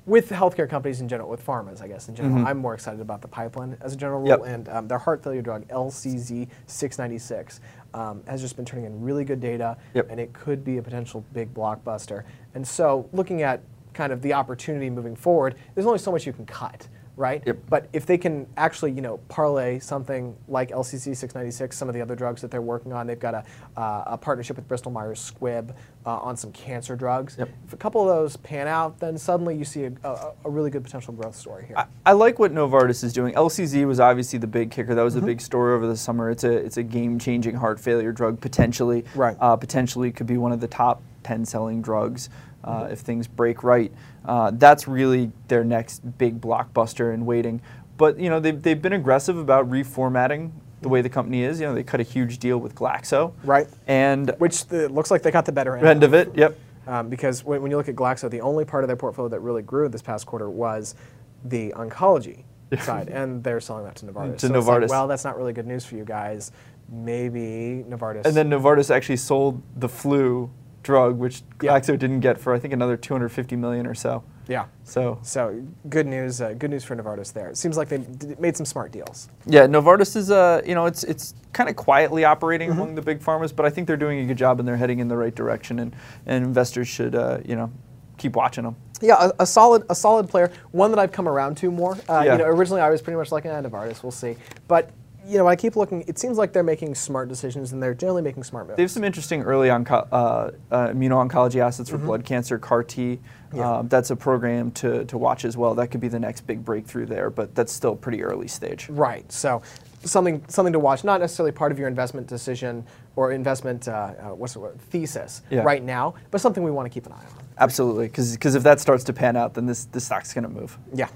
with 0.10 0.30
healthcare 0.30 0.68
companies 0.68 1.02
in 1.02 1.08
general, 1.08 1.30
with 1.30 1.46
pharmas, 1.46 1.82
I 1.82 1.88
guess 1.88 2.10
in 2.10 2.16
general. 2.16 2.46
I'm 2.46 2.58
more 2.58 2.74
excited 2.74 3.00
about 3.00 3.22
the 3.22 3.28
pipeline 3.28 3.78
as 3.80 3.94
a 3.94 3.96
general 3.96 4.20
rule, 4.20 4.30
Yep. 4.30 4.42
and 4.46 4.70
um, 4.70 4.88
their 4.88 4.98
heart 4.98 5.24
failure 5.24 5.44
drug 5.44 5.68
LCZ 5.68 6.48
696 6.66 7.62
um, 7.94 8.24
has 8.28 8.42
just 8.42 8.56
been 8.56 8.66
turning 8.66 8.86
in 8.86 9.02
really 9.02 9.24
good 9.24 9.40
data, 9.40 9.78
Yep. 9.94 10.08
and 10.10 10.20
it 10.20 10.34
could 10.34 10.64
be 10.66 10.78
a 10.78 10.82
potential 10.82 11.24
big 11.34 11.54
blockbuster. 11.54 12.24
And 12.56 12.68
so, 12.68 13.08
looking 13.14 13.44
at 13.44 13.62
kind 13.94 14.12
of 14.12 14.22
the 14.24 14.34
opportunity 14.34 14.90
moving 14.90 15.16
forward, 15.16 15.56
there's 15.76 15.86
only 15.86 16.00
so 16.00 16.12
much 16.12 16.26
you 16.26 16.34
can 16.34 16.46
cut. 16.48 16.88
Right? 17.20 17.44
Yep. 17.46 17.58
But 17.70 17.90
if 17.92 18.06
they 18.06 18.18
can 18.18 18.48
actually, 18.56 18.92
you 18.92 19.02
know, 19.02 19.18
parlay 19.28 19.80
something 19.80 20.34
like 20.48 20.70
LCZ 20.70 21.18
696, 21.18 21.76
some 21.78 21.90
of 21.90 21.94
the 21.94 22.02
other 22.02 22.16
drugs 22.16 22.42
that 22.42 22.50
they're 22.50 22.62
working 22.62 22.94
on, 22.94 23.06
they've 23.08 23.20
got 23.20 23.34
a, 23.34 23.44
uh, 23.76 24.04
a 24.08 24.18
partnership 24.18 24.56
with 24.56 24.68
Bristol 24.70 24.90
Myers 24.90 25.20
Squibb 25.30 25.76
uh, 26.06 26.16
on 26.20 26.38
some 26.38 26.54
cancer 26.54 26.96
drugs. 26.96 27.36
Yep. 27.38 27.50
If 27.68 27.74
a 27.74 27.78
couple 27.78 28.02
of 28.02 28.08
those 28.08 28.38
pan 28.38 28.68
out, 28.70 29.02
then 29.02 29.18
suddenly 29.18 29.58
you 29.58 29.66
see 29.66 29.84
a, 29.84 29.92
a, 30.06 30.32
a 30.46 30.50
really 30.50 30.70
good 30.70 30.84
potential 30.84 31.14
growth 31.14 31.36
story 31.36 31.66
here. 31.66 31.76
I, 31.76 31.88
I 32.06 32.12
like 32.14 32.40
what 32.40 32.54
Novartis 32.54 33.04
is 33.04 33.12
doing. 33.12 33.34
LCZ 33.36 33.86
was 33.86 34.00
obviously 34.00 34.40
the 34.40 34.48
big 34.48 34.72
kicker. 34.72 34.96
That 34.96 35.04
was 35.04 35.16
Mm-hmm. 35.16 35.24
a 35.26 35.28
big 35.28 35.42
story 35.42 35.74
over 35.74 35.88
the 35.88 35.98
summer. 35.98 36.30
It's 36.30 36.46
a 36.46 36.52
it's 36.54 36.78
a 36.78 36.84
game 36.84 37.20
changing 37.20 37.56
heart 37.56 37.82
failure 37.82 38.14
drug 38.14 38.40
potentially. 38.40 39.04
Right. 39.14 39.36
Uh, 39.42 39.58
potentially 39.58 40.14
could 40.14 40.28
be 40.28 40.38
one 40.38 40.54
of 40.54 40.62
the 40.62 40.68
top 40.70 41.02
ten 41.24 41.44
selling 41.46 41.82
drugs 41.82 42.30
uh, 42.64 42.88
if 42.92 43.00
things 43.00 43.28
break 43.28 43.64
right. 43.64 43.92
Uh, 44.26 44.52
that's 44.54 44.88
really 44.88 45.32
their 45.48 45.64
next 45.64 46.00
big 46.18 46.42
blockbuster 46.42 47.14
in 47.14 47.26
waiting. 47.26 47.62
But 47.98 48.20
you 48.20 48.30
know 48.30 48.40
they've 48.40 48.62
they've 48.62 48.82
been 48.82 48.94
aggressive 48.94 49.38
about 49.38 49.70
reformatting 49.70 50.52
the 50.82 50.90
way 50.90 51.02
the 51.02 51.10
company 51.10 51.44
is. 51.44 51.60
You 51.60 51.68
know 51.68 51.76
they 51.76 51.84
cut 51.84 52.00
a 52.00 52.04
huge 52.04 52.38
deal 52.40 52.58
with 52.58 52.76
Glaxo. 52.76 53.34
Right. 53.44 53.68
And 53.88 54.34
Which 54.38 54.66
the, 54.68 54.90
looks 54.90 55.12
like 55.12 55.22
they 55.22 55.32
got 55.32 55.46
the 55.46 55.52
better 55.52 55.76
end. 55.76 55.86
end 55.86 56.04
of 56.04 56.14
it. 56.14 56.36
Yep. 56.36 56.58
Um, 56.88 57.10
because 57.10 57.44
when, 57.44 57.62
when 57.62 57.70
you 57.70 57.78
look 57.78 57.90
at 57.90 57.96
Glaxo, 57.96 58.30
the 58.30 58.42
only 58.42 58.66
part 58.66 58.84
of 58.84 58.88
their 58.88 58.98
portfolio 58.98 59.30
that 59.30 59.42
really 59.42 59.62
grew 59.62 59.90
this 59.90 60.02
past 60.02 60.26
quarter 60.26 60.50
was 60.50 60.96
the 61.44 61.72
oncology 61.74 62.44
side, 62.80 63.10
and 63.10 63.44
they're 63.44 63.60
selling 63.60 63.84
that 63.84 63.96
to 63.98 64.06
Novartis. 64.06 64.38
To 64.40 64.48
so 64.48 64.56
it's 64.56 64.68
like, 64.68 64.82
Novartis. 64.82 64.90
well, 64.90 65.08
that's 65.08 65.24
not 65.24 65.38
really 65.38 65.54
good 65.54 65.68
news 65.68 65.86
for 65.86 65.96
you 65.96 66.06
guys. 66.06 66.52
Maybe 66.92 67.86
Novartis. 67.88 68.26
And 68.26 68.36
then 68.36 68.50
Novartis 68.50 68.90
actually 68.90 69.18
sold 69.18 69.62
the 69.76 69.90
flu 69.90 70.50
drug, 70.90 71.18
which. 71.20 71.44
Glaxo 71.60 71.98
didn't 72.00 72.22
get 72.22 72.40
for 72.40 72.54
I 72.54 72.60
think 72.60 72.74
another 72.74 72.98
250 72.98 73.56
million 73.58 73.86
or 73.86 73.94
so. 73.94 74.24
yeah. 74.48 74.66
So 74.86 75.20
So 75.22 75.62
good 75.90 76.08
news. 76.08 76.42
Uh, 76.42 76.54
good 76.54 76.72
news 76.72 76.84
for 76.84 76.96
Novartis 76.96 77.32
there. 77.34 77.50
It 77.50 77.58
seems 77.58 77.76
like 77.78 77.90
they 77.90 78.00
made 78.40 78.56
some 78.58 78.66
smart 78.66 78.92
deals. 78.92 79.28
yeah, 79.46 79.68
Novartis 79.68 80.16
is 80.16 80.32
uh, 80.32 80.62
you 80.66 80.74
know 80.76 80.86
it's 80.88 81.04
it's 81.04 81.34
kind 81.54 81.70
of 81.70 81.76
quietly 81.76 82.24
operating 82.26 82.70
Mm-hmm. 82.70 82.80
among 82.82 82.96
the 82.96 83.02
big 83.02 83.20
pharmas, 83.20 83.56
but 83.56 83.66
I 83.66 83.70
think 83.70 83.88
they're 83.88 84.04
doing 84.06 84.20
a 84.20 84.26
good 84.26 84.38
job 84.38 84.60
and 84.60 84.68
they're 84.68 84.78
heading 84.84 85.00
in 85.00 85.08
the 85.10 85.18
right 85.18 85.36
direction, 85.36 85.80
and, 85.80 85.94
and 86.26 86.44
investors 86.46 86.88
should 86.88 87.14
uh, 87.16 87.40
you 87.46 87.56
know 87.56 87.70
keep 88.18 88.36
watching 88.36 88.64
them. 88.64 88.76
Yeah, 89.02 89.30
a, 89.30 89.44
a 89.44 89.46
solid, 89.46 89.84
a 89.90 89.96
solid 89.96 90.28
player. 90.30 90.50
One 90.72 90.92
that 90.92 91.00
I've 91.00 91.12
come 91.14 91.28
around 91.30 91.56
to 91.58 91.72
more. 91.72 91.94
Uh, 92.10 92.22
Yeah. 92.26 92.32
You 92.34 92.38
know, 92.40 92.46
originally 92.58 92.82
I 92.82 92.90
was 92.90 93.02
pretty 93.02 93.16
much 93.18 93.32
like, 93.32 93.46
eh, 93.46 93.62
Novartis. 93.62 94.04
We'll 94.04 94.12
see. 94.24 94.36
But 94.68 94.90
you 95.30 95.38
know, 95.38 95.48
I 95.48 95.56
keep 95.56 95.76
looking. 95.76 96.04
It 96.08 96.18
seems 96.18 96.38
like 96.38 96.54
they're 96.54 96.64
making 96.64 96.96
smart 96.96 97.30
decisions, 97.30 97.72
and 97.72 97.82
they're 97.82 97.94
generally 97.94 98.24
making 98.24 98.44
smart 98.44 98.68
moves. 98.68 98.78
They 98.78 98.84
have 98.84 98.92
some 98.92 99.04
interesting 99.04 99.44
early 99.44 99.68
onco- 99.70 100.08
uh, 100.12 100.52
uh, 100.72 100.88
immuno-oncology 100.90 101.60
assets 101.60 101.90
for 101.90 101.98
blood 102.00 102.26
cancer, 102.26 102.58
CAR 102.58 102.84
T. 102.84 103.20
Mm-hmm. 103.52 103.58
Yeah. 103.58 103.78
Um, 103.78 103.88
that's 103.88 104.10
a 104.10 104.16
program 104.16 104.72
to, 104.72 105.06
to 105.06 105.18
watch 105.18 105.46
as 105.46 105.56
well. 105.58 105.76
That 105.76 105.88
could 105.88 106.02
be 106.02 106.08
the 106.08 106.20
next 106.20 106.42
big 106.42 106.64
breakthrough 106.66 107.06
there, 107.06 107.30
but 107.30 107.56
that's 107.56 107.72
still 107.72 107.96
pretty 107.96 108.24
early 108.24 108.48
stage. 108.48 108.90
Right. 108.90 109.32
So 109.32 109.62
something 110.04 110.44
something 110.48 110.74
to 110.74 110.80
watch. 110.80 111.04
Not 111.04 111.20
necessarily 111.22 111.52
part 111.52 111.72
of 111.72 111.80
your 111.80 111.88
investment 111.88 112.28
decision 112.28 112.86
or 113.16 113.32
investment 113.32 113.88
uh, 113.88 113.92
uh, 113.92 114.36
what's 114.36 114.54
the 114.54 114.60
word 114.60 114.80
thesis 114.80 115.42
Yeah. 115.50 115.62
right 115.62 115.84
now, 115.84 116.16
but 116.32 116.42
something 116.42 116.64
we 116.64 116.72
want 116.72 116.86
to 116.86 116.90
keep 116.90 117.06
an 117.06 117.12
eye 117.12 117.16
on. 117.16 117.44
Absolutely, 117.58 118.08
because 118.08 118.56
if 118.56 118.64
that 118.64 118.80
starts 118.80 119.04
to 119.06 119.14
pan 119.14 119.36
out, 119.36 119.54
then 119.54 119.66
this, 119.66 119.86
this 119.86 120.06
stock's 120.06 120.34
going 120.34 120.44
to 120.44 120.50
move. 120.50 120.78
Yeah. 120.94 121.10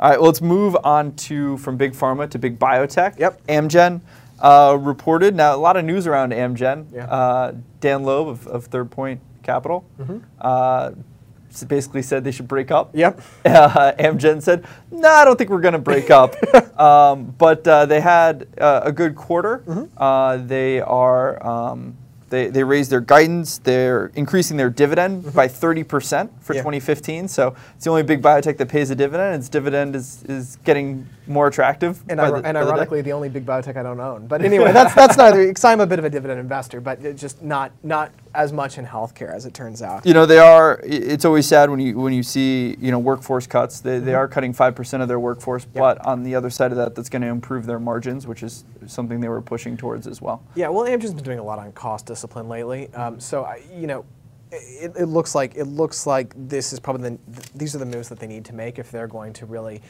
All 0.00 0.08
right, 0.08 0.18
well, 0.18 0.28
let's 0.30 0.40
move 0.40 0.78
on 0.82 1.14
to 1.16 1.58
from 1.58 1.76
big 1.76 1.92
pharma 1.92 2.28
to 2.30 2.38
big 2.38 2.58
biotech. 2.58 3.18
Yep. 3.18 3.46
Amgen 3.48 4.00
uh, 4.38 4.78
reported 4.80 5.34
now 5.34 5.54
a 5.54 5.58
lot 5.58 5.76
of 5.76 5.84
news 5.84 6.06
around 6.06 6.32
Amgen. 6.32 6.86
Yeah. 6.90 7.04
Uh, 7.04 7.54
Dan 7.80 8.04
Loeb 8.04 8.28
of, 8.28 8.46
of 8.46 8.64
Third 8.64 8.90
Point 8.90 9.20
Capital 9.42 9.84
uh, 10.40 10.92
basically 11.66 12.00
said 12.00 12.24
they 12.24 12.30
should 12.30 12.48
break 12.48 12.70
up. 12.70 12.94
Yep. 12.94 13.20
Uh, 13.44 13.92
Amgen 13.98 14.40
said, 14.40 14.64
"No, 14.90 15.08
I 15.08 15.24
don't 15.24 15.36
think 15.36 15.50
we're 15.50 15.60
going 15.60 15.72
to 15.72 15.78
break 15.78 16.10
up." 16.10 16.34
um, 16.80 17.34
but 17.36 17.66
uh, 17.66 17.84
they 17.84 18.00
had 18.00 18.46
uh, 18.58 18.82
a 18.84 18.92
good 18.92 19.16
quarter. 19.16 19.88
Uh, 19.96 20.38
they 20.38 20.80
are. 20.80 21.46
Um, 21.46 21.96
they, 22.30 22.46
they 22.48 22.64
raised 22.64 22.90
their 22.90 23.00
guidance. 23.00 23.58
They're 23.58 24.10
increasing 24.14 24.56
their 24.56 24.70
dividend 24.70 25.24
mm-hmm. 25.24 25.36
by 25.36 25.48
30% 25.48 26.30
for 26.40 26.54
Yeah. 26.54 26.60
2015. 26.60 27.28
So 27.28 27.54
it's 27.74 27.84
the 27.84 27.90
only 27.90 28.04
big 28.04 28.22
biotech 28.22 28.56
that 28.56 28.68
pays 28.68 28.90
a 28.90 28.94
dividend. 28.94 29.34
Its 29.40 29.48
dividend 29.48 29.94
is, 29.96 30.22
is 30.24 30.56
getting 30.64 31.06
more 31.26 31.48
attractive. 31.48 32.02
And, 32.08 32.20
ir- 32.20 32.30
the- 32.30 32.36
and 32.36 32.54
by 32.54 32.64
the 32.64 32.70
ironically, 32.70 33.02
the 33.02 33.12
only 33.12 33.28
big 33.28 33.44
biotech 33.44 33.76
I 33.76 33.82
don't 33.82 34.00
own. 34.00 34.26
But 34.26 34.42
anyway, 34.42 34.72
that's 34.72 34.94
that's 34.94 35.16
neither. 35.16 35.46
Because 35.46 35.64
I'm 35.64 35.80
a 35.80 35.86
bit 35.86 35.98
of 35.98 36.04
a 36.04 36.10
dividend 36.10 36.40
investor, 36.40 36.80
but 36.80 37.16
just 37.16 37.42
not 37.42 37.72
not 37.82 38.12
as 38.34 38.52
much 38.52 38.78
in 38.78 38.86
healthcare 38.86 39.34
as 39.34 39.44
it 39.46 39.52
turns 39.54 39.82
out. 39.82 40.06
you 40.06 40.14
know 40.14 40.24
they 40.26 40.38
are 40.38 40.80
it's 40.84 41.24
always 41.24 41.46
sad 41.46 41.68
when 41.70 41.80
you 41.80 41.98
when 41.98 42.12
you 42.12 42.22
see 42.22 42.76
you 42.80 42.90
know 42.90 42.98
workforce 42.98 43.46
cuts 43.46 43.80
they, 43.80 43.96
Mm-hmm. 43.96 44.06
they 44.06 44.14
are 44.14 44.28
cutting 44.28 44.54
5% 44.54 45.02
of 45.02 45.08
their 45.08 45.18
workforce 45.20 45.64
but 45.64 45.98
on 46.06 46.22
the 46.22 46.34
other 46.34 46.50
side 46.50 46.70
of 46.70 46.76
that 46.76 46.94
that's 46.94 47.08
going 47.08 47.22
to 47.22 47.28
improve 47.28 47.66
their 47.66 47.80
margins 47.80 48.26
which 48.26 48.42
is 48.42 48.64
something 48.86 49.20
they 49.20 49.28
were 49.28 49.42
pushing 49.42 49.76
towards 49.76 50.06
as 50.06 50.22
well 50.22 50.42
Yeah, 50.54 50.68
well, 50.68 50.86
Amgen's 50.86 51.14
been 51.14 51.24
doing 51.24 51.38
a 51.38 51.42
lot 51.44 51.58
on 51.58 51.72
cost 51.72 52.06
discipline 52.06 52.48
lately. 52.48 52.92
Um, 52.94 53.18
so 53.20 53.44
I, 53.44 53.60
you 53.74 53.86
know, 53.86 54.04
it, 54.52 54.92
it 54.98 55.06
looks 55.06 55.34
like 55.34 55.54
it 55.56 55.64
looks 55.66 56.06
like 56.06 56.32
this 56.36 56.72
is 56.72 56.80
probably 56.80 57.10
the 57.10 57.18
these 57.54 57.74
are 57.74 57.78
the 57.78 57.86
moves 57.86 58.08
that 58.08 58.18
they 58.18 58.26
need 58.26 58.44
to 58.46 58.52
make 58.54 58.78
if 58.78 58.90
they're 58.90 59.06
going 59.06 59.32
to 59.34 59.46
really, 59.46 59.80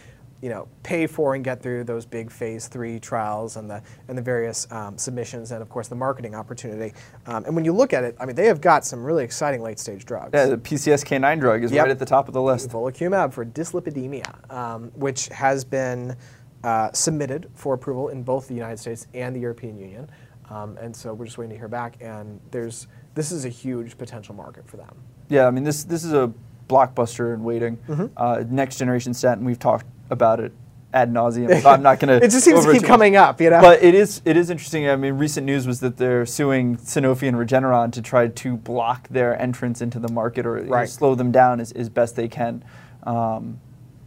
you 0.43 0.49
know, 0.49 0.67
pay 0.83 1.07
for 1.07 1.35
and 1.35 1.45
get 1.45 1.63
through 1.63 1.85
those 1.85 2.07
big 2.07 2.31
phase 2.31 2.67
three 2.67 2.99
trials 2.99 3.57
and 3.57 3.69
the 3.71 3.83
and 4.09 4.17
the 4.17 4.23
various 4.23 4.67
um, 4.73 4.97
submissions 4.97 5.53
and 5.53 5.61
of 5.61 5.69
course 5.69 5.89
the 5.89 5.95
marketing 5.95 6.35
opportunity. 6.35 6.95
Um, 7.27 7.45
and 7.45 7.55
when 7.55 7.65
you 7.65 7.73
look 7.73 7.93
at 7.93 8.05
it, 8.05 8.17
I 8.19 8.25
mean, 8.27 8.37
they 8.37 8.47
have 8.47 8.61
got 8.61 8.85
some 8.87 9.05
really 9.05 9.23
exciting 9.23 9.61
late 9.63 9.79
stage 9.79 10.05
drugs. 10.07 10.31
yeah 10.33 10.47
the 10.47 10.57
pcsk9 10.57 11.41
drug 11.41 11.63
is 11.63 11.73
Yep. 11.73 11.83
right 11.83 11.91
at 11.91 11.99
the 11.99 12.07
top 12.07 12.27
of 12.29 12.35
the 12.35 12.41
list 12.43 12.71
Evolocumab 12.71 13.33
for 13.35 13.45
dyslipidemia, 13.45 14.51
um, 14.53 14.91
which 14.95 15.29
has 15.29 15.65
been 15.65 16.17
uh, 16.65 16.91
submitted 16.93 17.51
for 17.55 17.75
approval 17.75 18.09
in 18.09 18.23
both 18.23 18.49
the 18.49 18.55
United 18.55 18.79
States 18.79 19.07
and 19.15 19.35
the 19.37 19.41
European 19.41 19.79
Union. 19.79 20.11
Um, 20.51 20.77
and 20.79 20.95
so 20.95 21.15
we're 21.15 21.27
just 21.27 21.39
waiting 21.39 21.53
to 21.53 21.59
hear 21.59 21.69
back. 21.69 21.97
And 22.01 22.41
there's 22.51 22.87
this 23.15 23.31
is 23.33 23.45
a 23.45 23.49
huge 23.49 23.97
potential 23.99 24.35
market 24.35 24.67
for 24.69 24.77
them. 24.79 24.95
yeah 25.29 25.47
i 25.47 25.51
mean 25.51 25.65
this 25.65 25.85
this 25.85 26.03
is 26.05 26.13
a 26.13 26.33
blockbuster 26.69 27.35
in 27.35 27.43
waiting 27.45 27.77
Mm-hmm. 27.89 28.07
uh, 28.17 28.45
next 28.49 28.79
generation 28.79 29.13
statin 29.13 29.45
we've 29.45 29.59
talked 29.59 29.85
about 30.11 30.41
it 30.41 30.53
ad 30.93 31.13
nauseum 31.13 31.65
i'm 31.67 31.83
not 31.83 32.01
going 32.01 32.09
to 32.21 32.25
It 32.27 32.31
just 32.33 32.45
seems 32.45 32.65
to 32.67 32.73
keep 32.73 32.83
coming 32.85 33.15
up, 33.15 33.41
you 33.41 33.49
know. 33.49 33.61
But 33.61 33.81
it 33.83 33.95
is 33.95 34.21
it 34.25 34.37
is 34.37 34.51
interesting. 34.51 34.89
I 34.89 34.97
mean, 34.97 35.15
recent 35.15 35.47
news 35.47 35.65
was 35.67 35.79
that 35.81 35.97
they're 35.99 36.27
suing 36.27 36.77
Sanofi 36.79 37.29
and 37.29 37.37
Regeneron 37.37 37.93
to 37.93 38.03
try 38.03 38.27
to 38.27 38.57
block 38.57 39.09
their 39.09 39.41
entrance 39.41 39.81
into 39.81 40.01
the 40.01 40.09
market 40.13 40.45
or 40.47 40.59
you 40.59 40.65
know, 40.65 40.71
Right. 40.73 40.89
slow 40.89 41.15
them 41.15 41.31
down 41.31 41.61
as, 41.61 41.71
as 41.73 41.89
best 41.89 42.17
they 42.17 42.27
can. 42.27 42.65
Um, 43.05 43.61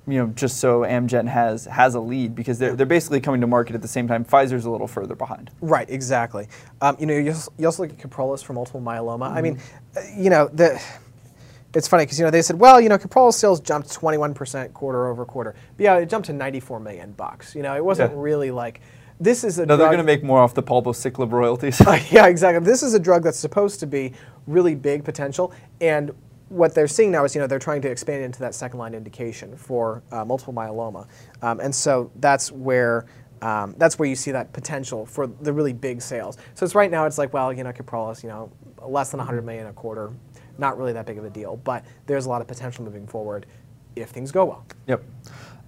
you 0.06 0.18
know, 0.18 0.28
just 0.36 0.58
so 0.58 0.82
Amgen 0.82 1.26
has 1.30 1.64
has 1.68 1.96
a 1.96 2.02
lead 2.02 2.36
because 2.36 2.60
they're 2.60 2.76
they're 2.76 2.86
basically 2.86 3.22
coming 3.22 3.40
to 3.40 3.48
market 3.48 3.74
at 3.76 3.82
the 3.82 3.88
same 3.88 4.06
time. 4.06 4.26
Pfizer's 4.26 4.66
a 4.66 4.70
little 4.70 4.88
further 4.88 5.16
behind. 5.16 5.52
Right, 5.62 5.90
exactly. 5.90 6.50
Um, 6.82 6.98
you 7.00 7.06
know, 7.06 7.18
you 7.18 7.32
also, 7.32 7.54
you 7.58 7.66
also 7.66 7.84
look 7.84 7.94
at 7.94 7.98
Kyprolis 8.10 8.44
for 8.44 8.52
multiple 8.52 8.82
myeloma. 8.82 9.32
I 9.32 9.42
mean, 9.42 9.56
Mm-hmm. 9.56 10.20
uh, 10.20 10.22
you 10.22 10.30
know, 10.30 10.50
the, 10.52 10.82
it's 11.76 11.88
funny 11.88 12.04
because 12.06 12.20
you 12.20 12.26
know 12.26 12.32
they 12.32 12.42
said, 12.42 12.60
well, 12.60 12.80
you 12.80 12.90
know, 12.90 12.98
Kyprolis 12.98 13.34
sales 13.34 13.60
jumped 13.60 13.90
21% 13.90 14.74
quarter 14.74 15.08
over 15.08 15.26
quarter. 15.26 15.56
But 15.78 15.84
yeah, 15.84 15.98
it 15.98 16.10
jumped 16.10 16.28
to 16.28 16.34
94 16.34 16.80
million 16.80 17.12
bucks. 17.14 17.56
You 17.56 17.64
know, 17.64 17.76
it 17.76 17.84
wasn't 17.84 18.12
Yeah. 18.12 18.18
really 18.20 18.52
like 18.52 18.82
this 19.20 19.44
is 19.44 19.60
a 19.60 19.66
No, 19.66 19.78
they're 19.78 19.88
going 19.88 19.98
to 20.00 20.04
make 20.04 20.24
more 20.24 20.40
off 20.40 20.54
the 20.54 20.64
palbociclib 20.64 21.32
royalties. 21.32 21.80
yeah, 22.12 22.28
exactly. 22.28 22.66
This 22.66 22.84
is 22.84 22.94
a 22.94 23.00
drug 23.00 23.24
that's 23.24 23.40
supposed 23.40 23.80
to 23.80 23.88
be 23.88 24.14
really 24.48 24.76
big 24.76 25.04
potential, 25.04 25.54
and 25.82 26.12
what 26.50 26.76
they're 26.76 26.88
seeing 26.88 27.10
now 27.10 27.24
is, 27.24 27.34
you 27.34 27.42
know, 27.42 27.48
they're 27.48 27.58
trying 27.58 27.82
to 27.82 27.90
expand 27.90 28.24
into 28.24 28.40
that 28.40 28.54
second 28.54 28.78
line 28.80 28.94
indication 28.94 29.56
for 29.58 30.04
uh, 30.12 30.24
multiple 30.26 30.54
myeloma, 30.54 31.08
um, 31.42 31.60
and 31.60 31.74
so 31.74 32.12
that's 32.18 32.52
where. 32.52 33.06
Um, 33.42 33.76
that's 33.78 34.00
where 34.00 34.08
you 34.08 34.16
see 34.16 34.32
that 34.32 34.54
potential 34.54 35.06
for 35.06 35.28
the 35.28 35.52
really 35.52 35.74
big 35.74 36.02
sales. 36.02 36.38
So 36.54 36.64
it's 36.64 36.76
right 36.76 36.90
now 36.90 37.06
it's 37.06 37.18
like, 37.18 37.34
well, 37.34 37.52
you 37.52 37.66
know, 37.66 37.74
Kyprolis, 37.74 38.24
you 38.24 38.30
know, 38.30 38.50
less 38.82 39.12
than 39.12 39.18
100 39.18 39.44
million 39.46 39.68
a 39.68 39.74
quarter, 39.74 40.14
not 40.58 40.78
really 40.78 40.94
that 40.94 41.06
big 41.06 41.18
of 41.18 41.26
a 41.26 41.30
deal, 41.30 41.58
but 41.58 41.86
there's 42.06 42.26
a 42.26 42.30
lot 42.30 42.42
of 42.42 42.48
potential 42.48 42.84
moving 42.84 43.08
forward 43.08 43.46
if 43.96 44.10
things 44.10 44.32
go 44.32 44.46
well. 44.46 44.66
Yep. 44.88 45.04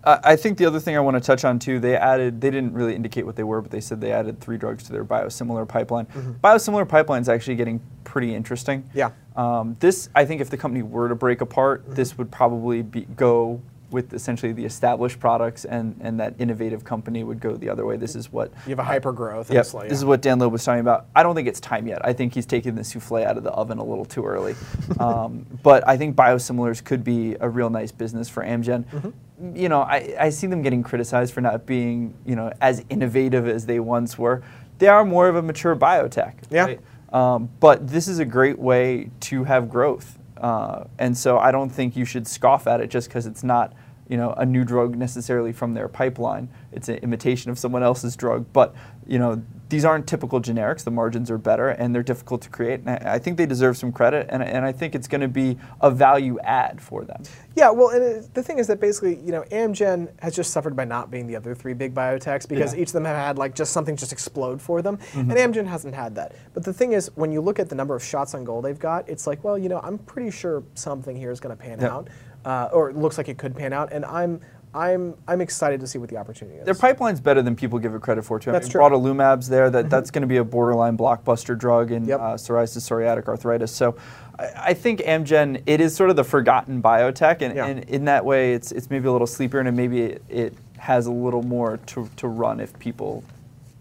Uh, 0.04 0.20
I 0.24 0.36
think 0.36 0.60
the 0.60 0.66
other 0.66 0.80
thing 0.80 0.96
I 0.96 1.00
want 1.00 1.16
to 1.16 1.22
touch 1.22 1.44
on 1.44 1.58
too, 1.58 1.80
they 1.80 1.96
added, 1.96 2.40
they 2.40 2.52
didn't 2.52 2.74
really 2.74 2.94
indicate 2.94 3.26
what 3.26 3.36
they 3.36 3.44
were, 3.44 3.60
but 3.62 3.72
they 3.72 3.82
said 3.82 4.00
they 4.00 4.12
added 4.12 4.40
three 4.40 4.58
drugs 4.58 4.84
to 4.84 4.92
their 4.92 5.04
biosimilar 5.04 5.68
pipeline. 5.68 6.06
Biosimilar 6.44 6.88
pipeline 6.88 7.24
is 7.24 7.30
actually 7.30 7.56
getting 7.56 7.82
pretty 8.04 8.36
interesting. 8.36 8.88
Yeah. 8.94 9.10
Um, 9.36 9.76
this, 9.80 10.10
I 10.14 10.24
think, 10.26 10.42
if 10.42 10.50
the 10.52 10.58
company 10.58 10.84
were 10.84 11.10
to 11.10 11.16
break 11.16 11.42
apart, 11.42 11.84
this 11.88 12.18
would 12.20 12.32
probably 12.32 12.84
be, 12.84 13.02
go 13.16 13.62
with 13.92 14.14
essentially 14.14 14.52
the 14.52 14.66
established 14.66 15.20
products, 15.20 15.66
and, 15.66 15.96
and 16.02 16.20
that 16.20 16.34
innovative 16.40 16.84
company 16.84 17.24
would 17.24 17.40
go 17.40 17.56
the 17.56 17.70
other 17.70 17.86
way. 17.86 17.98
This 17.98 18.16
is 18.16 18.32
what 18.32 18.52
You 18.66 18.72
have 18.72 18.80
a 18.80 18.84
hyper 18.84 19.12
growth. 19.12 19.52
Yep. 19.52 19.66
This 19.66 19.98
is 19.98 20.06
what 20.06 20.22
Dan 20.22 20.40
Loeb 20.40 20.52
was 20.52 20.64
talking 20.64 20.82
about. 20.82 21.06
I 21.16 21.24
don't 21.24 21.36
think 21.36 21.48
it's 21.48 21.60
time 21.60 21.88
yet. 21.88 22.06
I 22.06 22.14
think 22.14 22.34
he's 22.34 22.46
taking 22.46 22.76
the 22.76 22.84
souffle 22.84 23.24
out 23.26 23.38
of 23.38 23.44
the 23.44 23.52
oven 23.52 23.78
a 23.78 23.84
little 23.84 24.06
too 24.06 24.26
early. 24.26 24.56
um, 25.00 25.46
but 25.64 25.88
I 25.88 25.98
think 25.98 26.16
biosimilars 26.16 26.84
could 26.84 27.04
be 27.04 27.36
a 27.40 27.50
real 27.50 27.70
nice 27.70 27.92
business 27.92 28.30
for 28.30 28.44
Amgen. 28.44 28.86
Mm-hmm. 28.86 29.56
You 29.56 29.70
know, 29.70 29.82
I, 29.82 30.16
I 30.20 30.30
see 30.30 30.48
them 30.48 30.62
getting 30.62 30.84
criticized 30.84 31.34
for 31.34 31.42
not 31.42 31.66
being, 31.66 32.14
you 32.26 32.36
know, 32.36 32.52
as 32.62 32.84
innovative 32.90 33.48
as 33.48 33.66
they 33.66 33.80
once 33.80 34.18
were. 34.18 34.44
They 34.78 34.88
are 34.88 35.06
more 35.06 35.28
of 35.28 35.36
a 35.36 35.42
mature 35.42 35.76
biotech. 35.76 36.36
Yeah. 36.50 36.66
right? 36.66 36.80
Um, 37.14 37.50
but 37.60 37.88
this 37.88 38.08
is 38.08 38.20
a 38.20 38.26
great 38.26 38.60
way 38.60 39.10
to 39.22 39.46
have 39.46 39.70
growth. 39.70 40.18
Uh, 40.38 40.86
and 41.00 41.18
so 41.18 41.38
I 41.38 41.52
don't 41.52 41.70
think 41.70 41.96
you 41.96 42.06
should 42.06 42.28
scoff 42.28 42.68
at 42.68 42.82
it 42.82 42.90
just 42.90 43.08
because 43.08 43.26
it's 43.26 43.44
not 43.44 43.74
you 44.08 44.18
know 44.18 44.34
a 44.34 44.46
new 44.46 44.64
drug 44.64 44.96
necessarily 44.96 45.52
from 45.52 45.74
their 45.74 45.88
pipeline. 45.88 46.50
It's 46.72 46.90
an 46.90 46.98
imitation 46.98 47.52
of 47.52 47.58
someone 47.58 47.84
else's 47.84 48.16
drug, 48.16 48.46
but 48.54 48.76
you 49.08 49.20
know 49.20 49.44
these 49.70 49.84
aren't 49.84 50.06
typical 50.08 50.40
generics. 50.40 50.84
The 50.84 50.92
margins 50.92 51.32
are 51.32 51.38
better 51.38 51.70
and 51.70 51.94
they're 51.94 52.04
difficult 52.04 52.42
to 52.44 52.50
create. 52.50 52.82
And 52.82 52.90
I, 52.92 53.16
I 53.16 53.20
think 53.20 53.38
they 53.38 53.46
deserve 53.46 53.78
some 53.78 53.92
credit, 53.92 54.28
and, 54.30 54.44
and 54.44 54.64
I 54.64 54.72
think 54.72 54.94
it's 54.94 55.08
going 55.08 55.22
to 55.22 55.28
be 55.28 55.58
a 55.82 55.90
value 55.90 56.38
add 56.44 56.80
for 56.80 57.04
them. 57.04 57.24
Yeah, 57.56 57.72
well, 57.72 57.90
and 57.90 58.04
it, 58.04 58.34
the 58.34 58.44
thing 58.44 58.60
is 58.60 58.68
that 58.68 58.80
basically, 58.80 59.16
you 59.18 59.32
know, 59.32 59.42
Amgen 59.52 60.10
has 60.22 60.36
just 60.36 60.52
suffered 60.52 60.76
by 60.76 60.86
not 60.86 61.10
being 61.10 61.26
the 61.26 61.36
other 61.36 61.56
three 61.56 61.74
big 61.74 61.94
biotechs 61.96 62.48
because 62.48 62.74
Yeah. 62.76 62.82
each 62.82 62.90
of 62.90 62.94
them 62.94 63.06
have 63.06 63.16
had 63.16 63.38
like 63.38 63.56
just 63.56 63.72
something 63.74 63.96
just 63.96 64.12
explode 64.12 64.62
for 64.62 64.82
them, 64.82 65.00
and 65.14 65.32
Amgen 65.32 65.66
hasn't 65.66 65.96
had 65.96 66.16
that. 66.16 66.36
But 66.54 66.64
the 66.64 66.74
thing 66.74 66.94
is, 66.94 67.10
when 67.16 67.32
you 67.32 67.42
look 67.42 67.58
at 67.60 67.70
the 67.70 67.76
number 67.76 67.96
of 67.96 68.04
shots 68.04 68.36
on 68.36 68.44
goal 68.44 68.62
they've 68.62 68.78
got, 68.78 69.08
it's 69.10 69.26
like, 69.26 69.44
well, 69.44 69.58
you 69.58 69.70
know, 69.70 69.80
I'm 69.84 69.98
pretty 69.98 70.32
sure 70.32 70.64
something 70.76 71.16
here 71.16 71.32
is 71.32 71.40
going 71.40 71.56
to 71.56 71.62
pan 71.62 71.80
Yeah. 71.80 71.94
out, 71.94 72.10
uh, 72.46 72.70
or 72.74 72.90
it 72.90 72.96
looks 72.98 73.18
like 73.18 73.30
it 73.30 73.38
could 73.38 73.56
pan 73.56 73.74
out, 73.74 73.92
and 73.92 74.06
I'm. 74.06 74.42
I'm, 74.76 75.16
I'm 75.26 75.40
excited 75.40 75.80
to 75.80 75.88
see 75.88 75.98
what 75.98 76.10
the 76.10 76.18
opportunity 76.18 76.58
is. 76.58 76.66
Their 76.66 76.76
pipeline's 76.76 77.22
better 77.22 77.42
than 77.42 77.56
people 77.56 77.80
give 77.80 77.96
it 77.96 78.02
credit 78.02 78.24
for, 78.24 78.40
too. 78.40 78.52
That's 78.52 78.66
I 78.66 78.68
mean, 78.68 78.72
true. 78.74 78.82
Mm-hmm. 78.82 78.94
Brodalumab's 79.20 79.48
there. 79.48 79.70
That, 79.70 79.90
That's 79.90 80.12
going 80.12 80.22
to 80.24 80.28
be 80.28 80.38
a 80.38 80.44
borderline 80.44 80.98
blockbuster 80.98 81.58
drug 81.58 81.92
in 81.92 82.06
Yep. 82.06 82.20
uh, 82.20 82.24
psoriasis, 82.34 82.80
psoriatic 82.90 83.28
arthritis. 83.28 83.72
So 83.72 83.96
I, 84.38 84.50
I 84.58 84.74
think 84.74 85.00
Amgen, 85.00 85.64
it 85.66 85.80
is 85.80 85.96
sort 85.96 86.10
of 86.10 86.18
the 86.18 86.26
forgotten 86.26 86.82
biotech, 86.82 87.42
and, 87.42 87.56
Yeah. 87.56 87.66
and 87.68 87.86
in 87.86 88.06
that 88.06 88.26
way, 88.26 88.54
it's, 88.54 88.74
it's 88.74 88.90
maybe 88.90 89.08
a 89.08 89.12
little 89.14 89.28
sleepier, 89.28 89.62
and 89.62 89.78
maybe 89.78 90.02
it, 90.02 90.24
it 90.28 90.54
has 90.78 91.06
a 91.08 91.12
little 91.12 91.42
more 91.44 91.78
to, 91.78 92.10
to 92.18 92.28
run 92.28 92.60
if 92.60 92.78
people 92.78 93.24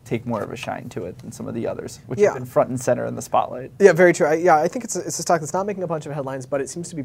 take 0.05 0.27
more 0.27 0.43
of 0.43 0.53
a 0.53 0.57
shine 0.57 0.87
to 0.91 1.07
it 1.07 1.19
than 1.19 1.33
some 1.33 1.49
of 1.49 1.55
the 1.55 1.67
others, 1.67 1.99
which 2.07 2.21
Yeah. 2.21 2.29
have 2.29 2.35
been 2.35 2.45
front 2.47 2.69
and 2.69 2.81
center 2.81 3.07
in 3.07 3.17
the 3.17 3.23
spotlight. 3.23 3.73
Yeah, 3.81 3.93
very 3.95 4.13
true. 4.13 4.27
I, 4.27 4.35
yeah, 4.35 4.57
I 4.59 4.69
think 4.69 4.85
it's 4.85 4.97
a, 4.97 5.01
it's 5.01 5.19
a 5.19 5.23
stock 5.23 5.41
that's 5.41 5.55
not 5.55 5.67
making 5.67 5.83
a 5.83 5.87
bunch 5.87 6.05
of 6.07 6.13
headlines, 6.13 6.45
but 6.47 6.61
it 6.61 6.69
seems 6.69 6.89
to 6.91 6.97
be 6.97 7.05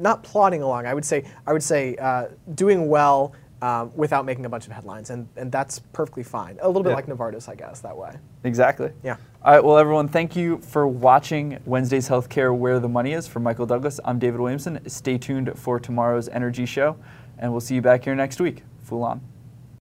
not 0.00 0.22
plodding 0.22 0.62
along. 0.62 0.86
I 0.86 0.94
would 0.94 1.04
say 1.04 1.24
I 1.46 1.52
would 1.52 1.62
say 1.62 1.96
uh, 1.96 2.26
doing 2.54 2.88
well 2.88 3.32
um, 3.62 3.92
without 3.94 4.24
making 4.24 4.46
a 4.46 4.48
bunch 4.48 4.66
of 4.66 4.72
headlines, 4.72 5.10
and, 5.10 5.28
and 5.36 5.52
that's 5.52 5.80
perfectly 5.92 6.22
fine. 6.22 6.58
A 6.62 6.66
little 6.66 6.82
bit 6.82 6.90
Yeah. 6.90 6.96
like 6.96 7.06
Novartis, 7.06 7.46
I 7.48 7.54
guess, 7.54 7.80
that 7.80 7.94
way. 7.94 8.16
Exactly. 8.44 8.90
Yeah. 9.02 9.16
All 9.44 9.52
right, 9.52 9.62
well, 9.62 9.76
everyone, 9.76 10.08
thank 10.08 10.34
you 10.34 10.58
for 10.62 10.86
watching 10.88 11.58
Wednesday's 11.66 12.08
Healthcare 12.08 12.56
Where 12.56 12.80
the 12.80 12.88
Money 12.88 13.12
Is. 13.12 13.26
For 13.26 13.38
Michael 13.38 13.66
Douglass, 13.66 14.00
I'm 14.04 14.18
David 14.18 14.40
Williamson. 14.40 14.80
Stay 14.88 15.18
tuned 15.18 15.52
for 15.58 15.78
tomorrow's 15.78 16.28
Energy 16.30 16.64
Show, 16.64 16.96
and 17.38 17.50
we'll 17.52 17.60
see 17.60 17.74
you 17.74 17.82
back 17.82 18.04
here 18.04 18.14
next 18.14 18.40
week. 18.40 18.62
Fool 18.82 19.02
on. 19.02 19.20